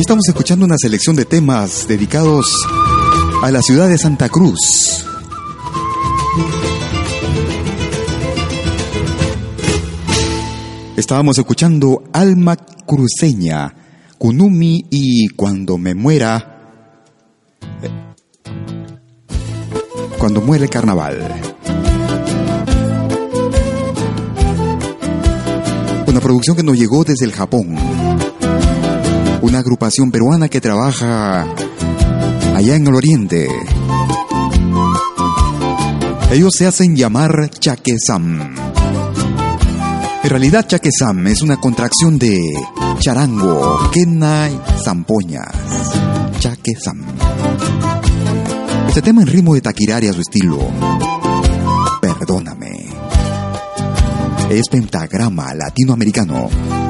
Estamos 0.00 0.26
escuchando 0.28 0.64
una 0.64 0.76
selección 0.76 1.14
de 1.14 1.24
temas 1.24 1.86
dedicados 1.86 2.52
a 3.42 3.50
la 3.50 3.62
ciudad 3.62 3.88
de 3.88 3.96
Santa 3.96 4.28
Cruz. 4.28 5.06
Estábamos 10.96 11.38
escuchando 11.38 12.02
Alma 12.12 12.56
Cruceña, 12.56 13.72
Kunumi 14.18 14.84
y 14.90 15.28
Cuando 15.28 15.78
me 15.78 15.94
muera. 15.94 16.72
Eh, 17.82 17.90
cuando 20.18 20.40
muere 20.40 20.64
el 20.64 20.70
carnaval. 20.70 21.18
Una 26.06 26.20
producción 26.20 26.56
que 26.56 26.62
nos 26.62 26.76
llegó 26.76 27.04
desde 27.04 27.26
el 27.26 27.32
Japón 27.32 27.76
una 29.44 29.58
agrupación 29.58 30.10
peruana 30.10 30.48
que 30.48 30.58
trabaja 30.58 31.46
allá 32.56 32.76
en 32.76 32.86
el 32.86 32.94
oriente. 32.94 33.46
Ellos 36.30 36.54
se 36.56 36.66
hacen 36.66 36.96
llamar 36.96 37.50
Chaquesam. 37.50 38.40
En 40.22 40.30
realidad, 40.30 40.66
Chaquesam 40.66 41.26
es 41.26 41.42
una 41.42 41.58
contracción 41.58 42.18
de 42.18 42.40
charango, 43.00 43.90
kenai, 43.92 44.58
zampoñas. 44.82 45.54
Chaquesam. 46.38 47.02
Este 48.88 49.02
tema 49.02 49.22
en 49.22 49.28
ritmo 49.28 49.54
de 49.54 49.60
taquirari 49.60 50.10
su 50.14 50.22
estilo. 50.22 50.58
Perdóname. 52.00 52.86
Es 54.48 54.68
pentagrama 54.70 55.54
latinoamericano. 55.54 56.83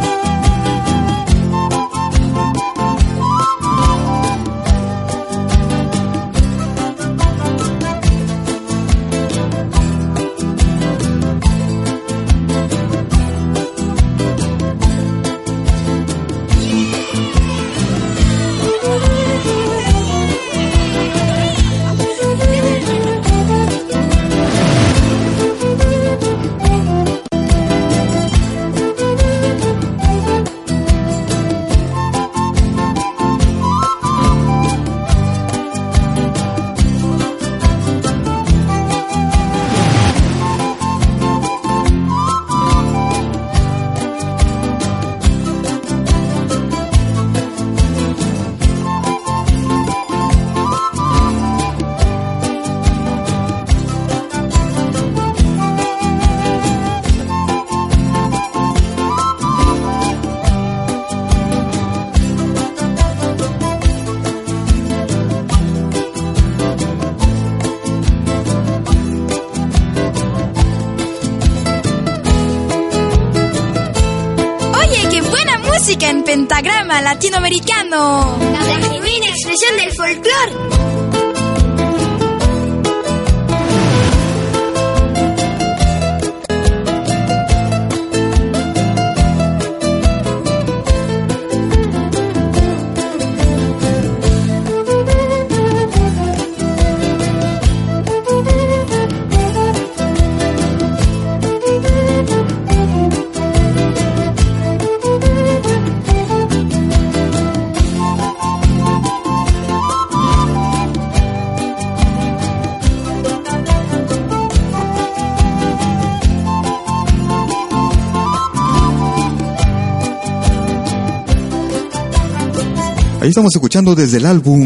Estamos 123.34 123.56
escuchando 123.56 123.96
desde 123.96 124.18
el 124.18 124.26
álbum 124.26 124.64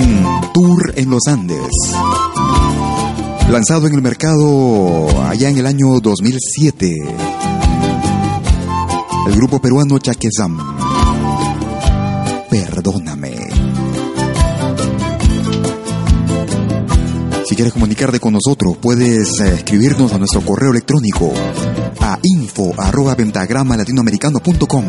Tour 0.53 0.93
en 0.95 1.09
los 1.09 1.27
Andes. 1.27 1.59
Lanzado 3.51 3.87
en 3.87 3.95
el 3.95 4.03
mercado 4.03 5.09
allá 5.27 5.49
en 5.49 5.57
el 5.57 5.65
año 5.65 5.99
2007. 6.01 6.95
El 9.27 9.35
grupo 9.37 9.59
peruano 9.59 9.99
Chaquezam. 9.99 10.59
Perdóname. 12.51 13.39
Si 17.47 17.55
quieres 17.55 17.73
comunicarte 17.73 18.21
con 18.21 18.35
nosotros, 18.35 18.77
puedes 18.77 19.41
eh, 19.41 19.55
escribirnos 19.55 20.13
a 20.13 20.19
nuestro 20.19 20.43
correo 20.43 20.73
electrónico 20.73 21.33
a 22.01 22.19
info 22.23 22.75
arroba 22.77 23.17
pentagrama 23.17 23.79
latinoamericano.com 23.79 24.85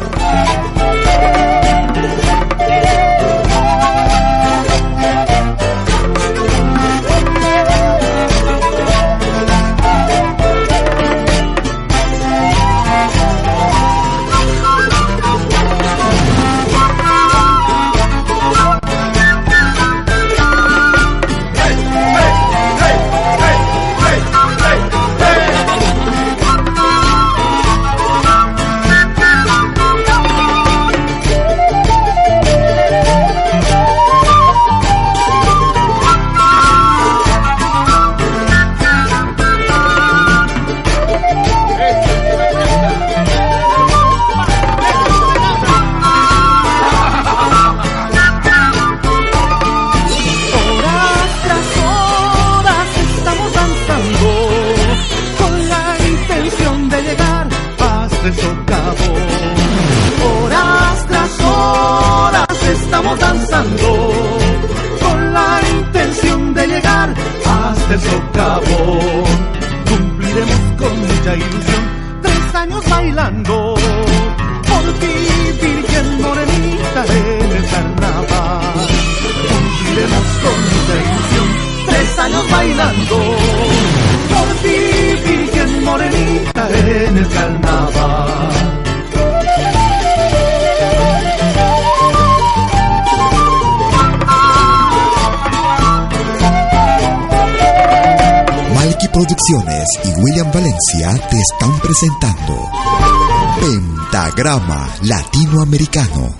Pentagrama 104.42 104.88
Latinoamericano, 105.02 106.34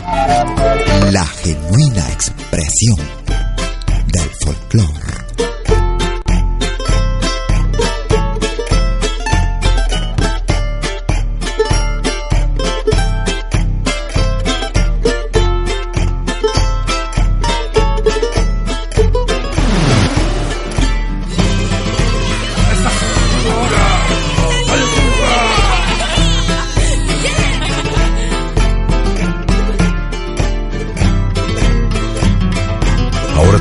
la 1.13 1.25
genuina 1.25 2.11
expresión 2.11 3.22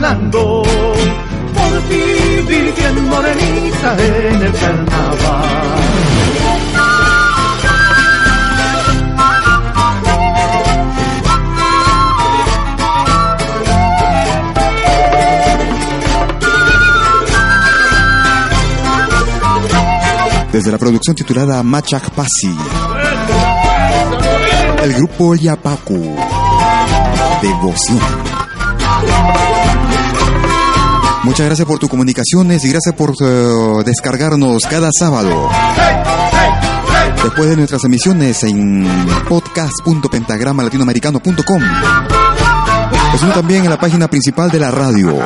Bailando 0.00 0.62
por 1.54 1.82
ti, 1.88 2.02
Virgen 2.46 3.08
Morenita, 3.08 3.96
en 3.98 4.42
el 4.42 4.52
carnaval. 4.52 5.58
Desde 20.52 20.72
la 20.72 20.78
producción 20.78 21.14
titulada 21.14 21.62
Machak 21.62 22.10
Pasi, 22.10 22.56
el 24.82 24.94
grupo 24.94 25.34
Yapacu, 25.34 26.16
Devoción. 27.42 28.38
Muchas 31.24 31.46
gracias 31.46 31.66
por 31.66 31.78
tus 31.78 31.88
comunicaciones 31.88 32.62
y 32.64 32.68
gracias 32.70 32.94
por 32.94 33.14
eh, 33.20 33.82
descargarnos 33.84 34.62
cada 34.68 34.90
sábado. 34.96 35.48
Después 37.22 37.50
de 37.50 37.56
nuestras 37.56 37.84
emisiones 37.84 38.42
en 38.44 38.86
podcast.pentagramalatinoamericano.com. 39.28 41.62
Eso 43.14 43.28
también 43.30 43.64
en 43.64 43.70
la 43.70 43.80
página 43.80 44.08
principal 44.08 44.50
de 44.50 44.60
la 44.60 44.70
radio. 44.70 45.18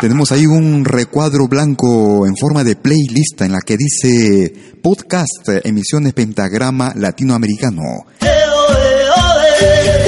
Tenemos 0.00 0.32
ahí 0.32 0.46
un 0.46 0.84
recuadro 0.84 1.46
blanco 1.46 2.26
en 2.26 2.34
forma 2.36 2.64
de 2.64 2.74
playlist 2.76 3.42
en 3.42 3.52
la 3.52 3.60
que 3.60 3.76
dice 3.76 4.52
podcast 4.82 5.48
emisiones 5.64 6.14
pentagrama 6.14 6.92
latinoamericano. 6.96 8.06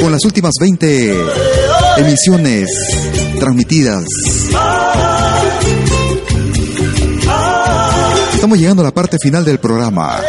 Con 0.00 0.12
las 0.12 0.24
últimas 0.24 0.54
20 0.60 1.14
emisiones 1.98 2.70
transmitidas. 3.38 4.04
Estamos 8.34 8.58
llegando 8.58 8.82
a 8.82 8.86
la 8.86 8.94
parte 8.94 9.18
final 9.20 9.44
del 9.44 9.58
programa. 9.58 10.20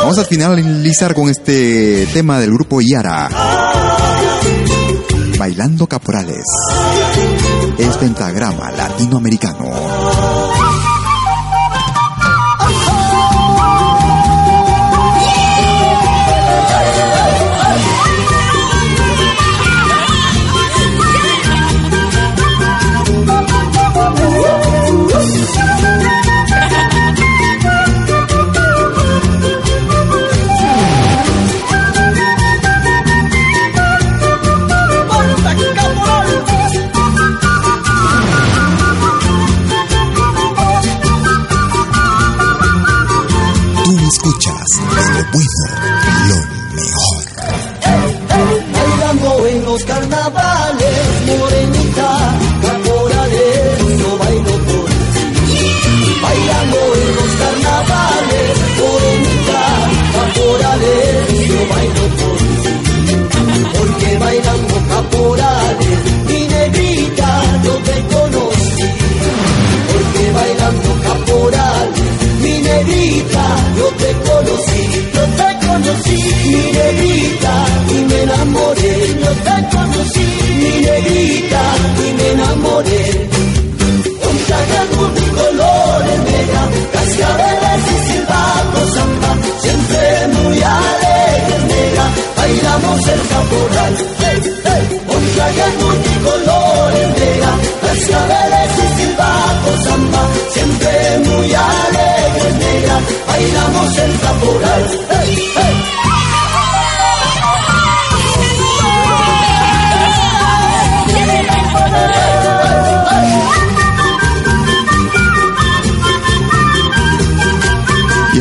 Vamos 0.00 0.18
a 0.18 0.24
finalizar 0.24 1.14
con 1.14 1.28
este 1.30 2.06
tema 2.12 2.40
del 2.40 2.50
grupo 2.52 2.80
Yara. 2.80 3.28
Bailando 5.38 5.86
Caporales. 5.86 6.44
Es 7.78 7.96
pentagrama 7.96 8.70
latinoamericano. 8.72 10.33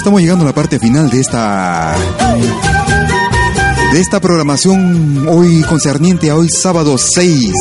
Estamos 0.03 0.19
llegando 0.19 0.43
a 0.43 0.47
la 0.47 0.53
parte 0.53 0.79
final 0.79 1.09
de 1.09 1.21
esta 1.21 1.95
de 3.93 4.01
esta 4.01 4.19
programación 4.19 5.25
hoy 5.29 5.61
concerniente 5.61 6.29
a 6.29 6.35
hoy 6.35 6.49
sábado 6.49 6.97
6 6.97 7.53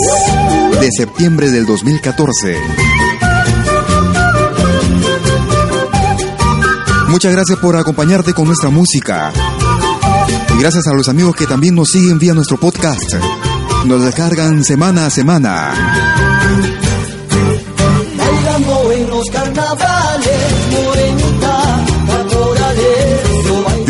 de 0.80 0.88
septiembre 0.90 1.52
del 1.52 1.66
2014. 1.66 2.56
Muchas 7.10 7.32
gracias 7.32 7.60
por 7.60 7.76
acompañarte 7.76 8.34
con 8.34 8.48
nuestra 8.48 8.70
música. 8.70 9.32
Y 10.56 10.60
gracias 10.60 10.88
a 10.88 10.94
los 10.94 11.08
amigos 11.08 11.36
que 11.36 11.46
también 11.46 11.76
nos 11.76 11.90
siguen 11.90 12.18
vía 12.18 12.34
nuestro 12.34 12.58
podcast. 12.58 13.14
Nos 13.84 14.02
descargan 14.02 14.64
semana 14.64 15.06
a 15.06 15.10
semana. 15.10 15.74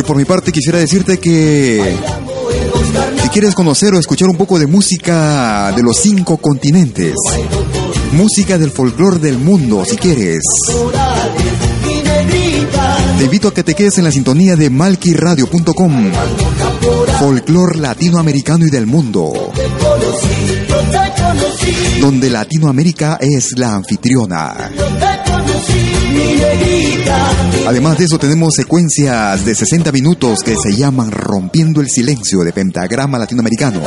Por 0.06 0.16
mi 0.16 0.24
parte 0.24 0.52
quisiera 0.52 0.78
decirte 0.78 1.18
que 1.18 1.96
si 3.22 3.28
quieres 3.28 3.54
conocer 3.54 3.94
o 3.94 3.98
escuchar 3.98 4.28
un 4.28 4.36
poco 4.36 4.58
de 4.58 4.66
música 4.66 5.72
de 5.74 5.82
los 5.82 5.96
cinco 5.96 6.36
continentes, 6.38 7.14
música 8.12 8.58
del 8.58 8.70
folclore 8.70 9.18
del 9.18 9.38
mundo, 9.38 9.84
si 9.84 9.96
quieres. 9.96 10.42
Te 13.22 13.26
invito 13.26 13.46
a 13.46 13.54
que 13.54 13.62
te 13.62 13.76
quedes 13.76 13.98
en 13.98 14.04
la 14.04 14.10
sintonía 14.10 14.56
de 14.56 14.68
malquiradio.com. 14.68 16.10
Folclor 17.20 17.76
latinoamericano 17.76 18.66
y 18.66 18.68
del 18.68 18.88
mundo. 18.88 19.32
Donde 22.00 22.28
Latinoamérica 22.28 23.18
es 23.20 23.56
la 23.56 23.76
anfitriona. 23.76 24.72
Además 27.68 27.98
de 27.98 28.06
eso 28.06 28.18
tenemos 28.18 28.54
secuencias 28.56 29.44
de 29.44 29.54
60 29.54 29.92
minutos 29.92 30.40
que 30.40 30.56
se 30.56 30.74
llaman 30.74 31.12
Rompiendo 31.12 31.80
el 31.80 31.88
Silencio 31.88 32.40
de 32.40 32.52
Pentagrama 32.52 33.20
Latinoamericano. 33.20 33.82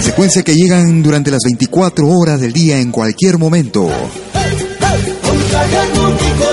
Secuencias 0.00 0.44
que 0.44 0.54
llegan 0.54 1.02
durante 1.02 1.32
las 1.32 1.40
24 1.44 2.06
horas 2.06 2.40
del 2.40 2.52
día 2.52 2.78
en 2.78 2.92
cualquier 2.92 3.38
momento. 3.38 3.90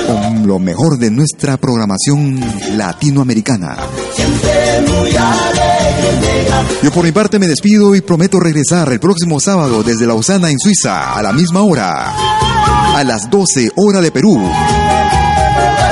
Con 0.08 0.48
lo 0.48 0.60
mejor 0.60 0.98
de 0.98 1.12
nuestra 1.12 1.58
programación 1.58 2.40
latinoamericana. 2.76 3.78
Yo 6.82 6.92
por 6.92 7.04
mi 7.04 7.12
parte 7.12 7.40
me 7.40 7.48
despido 7.48 7.96
y 7.96 8.02
prometo 8.02 8.40
regresar 8.40 8.92
el 8.92 9.00
próximo 9.00 9.40
sábado 9.40 9.84
desde 9.84 10.08
Lausana 10.08 10.50
en 10.50 10.60
Suiza 10.60 11.14
a 11.14 11.22
la 11.22 11.34
misma 11.34 11.62
hora. 11.62 12.14
A 12.96 13.04
las 13.04 13.30
12 13.30 13.72
horas 13.76 14.02
de 14.02 14.12
Perú. 14.12 14.40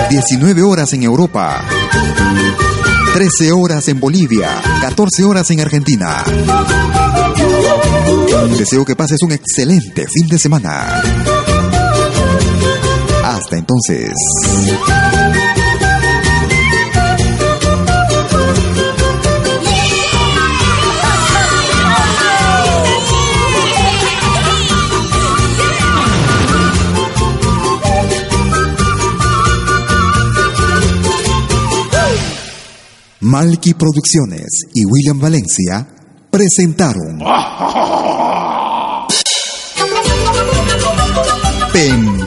19 0.09 0.63
horas 0.63 0.93
en 0.93 1.03
Europa. 1.03 1.61
13 3.13 3.51
horas 3.51 3.87
en 3.87 3.99
Bolivia. 3.99 4.49
14 4.81 5.23
horas 5.23 5.49
en 5.51 5.59
Argentina. 5.59 6.23
Deseo 8.57 8.85
que 8.85 8.95
pases 8.95 9.19
un 9.21 9.31
excelente 9.31 10.05
fin 10.07 10.27
de 10.27 10.39
semana. 10.39 11.01
Hasta 13.37 13.55
entonces. 13.55 14.09
Malky 33.19 33.75
Producciones 33.75 34.47
y 34.73 34.83
William 34.85 35.19
Valencia 35.19 35.87
presentaron 36.31 37.19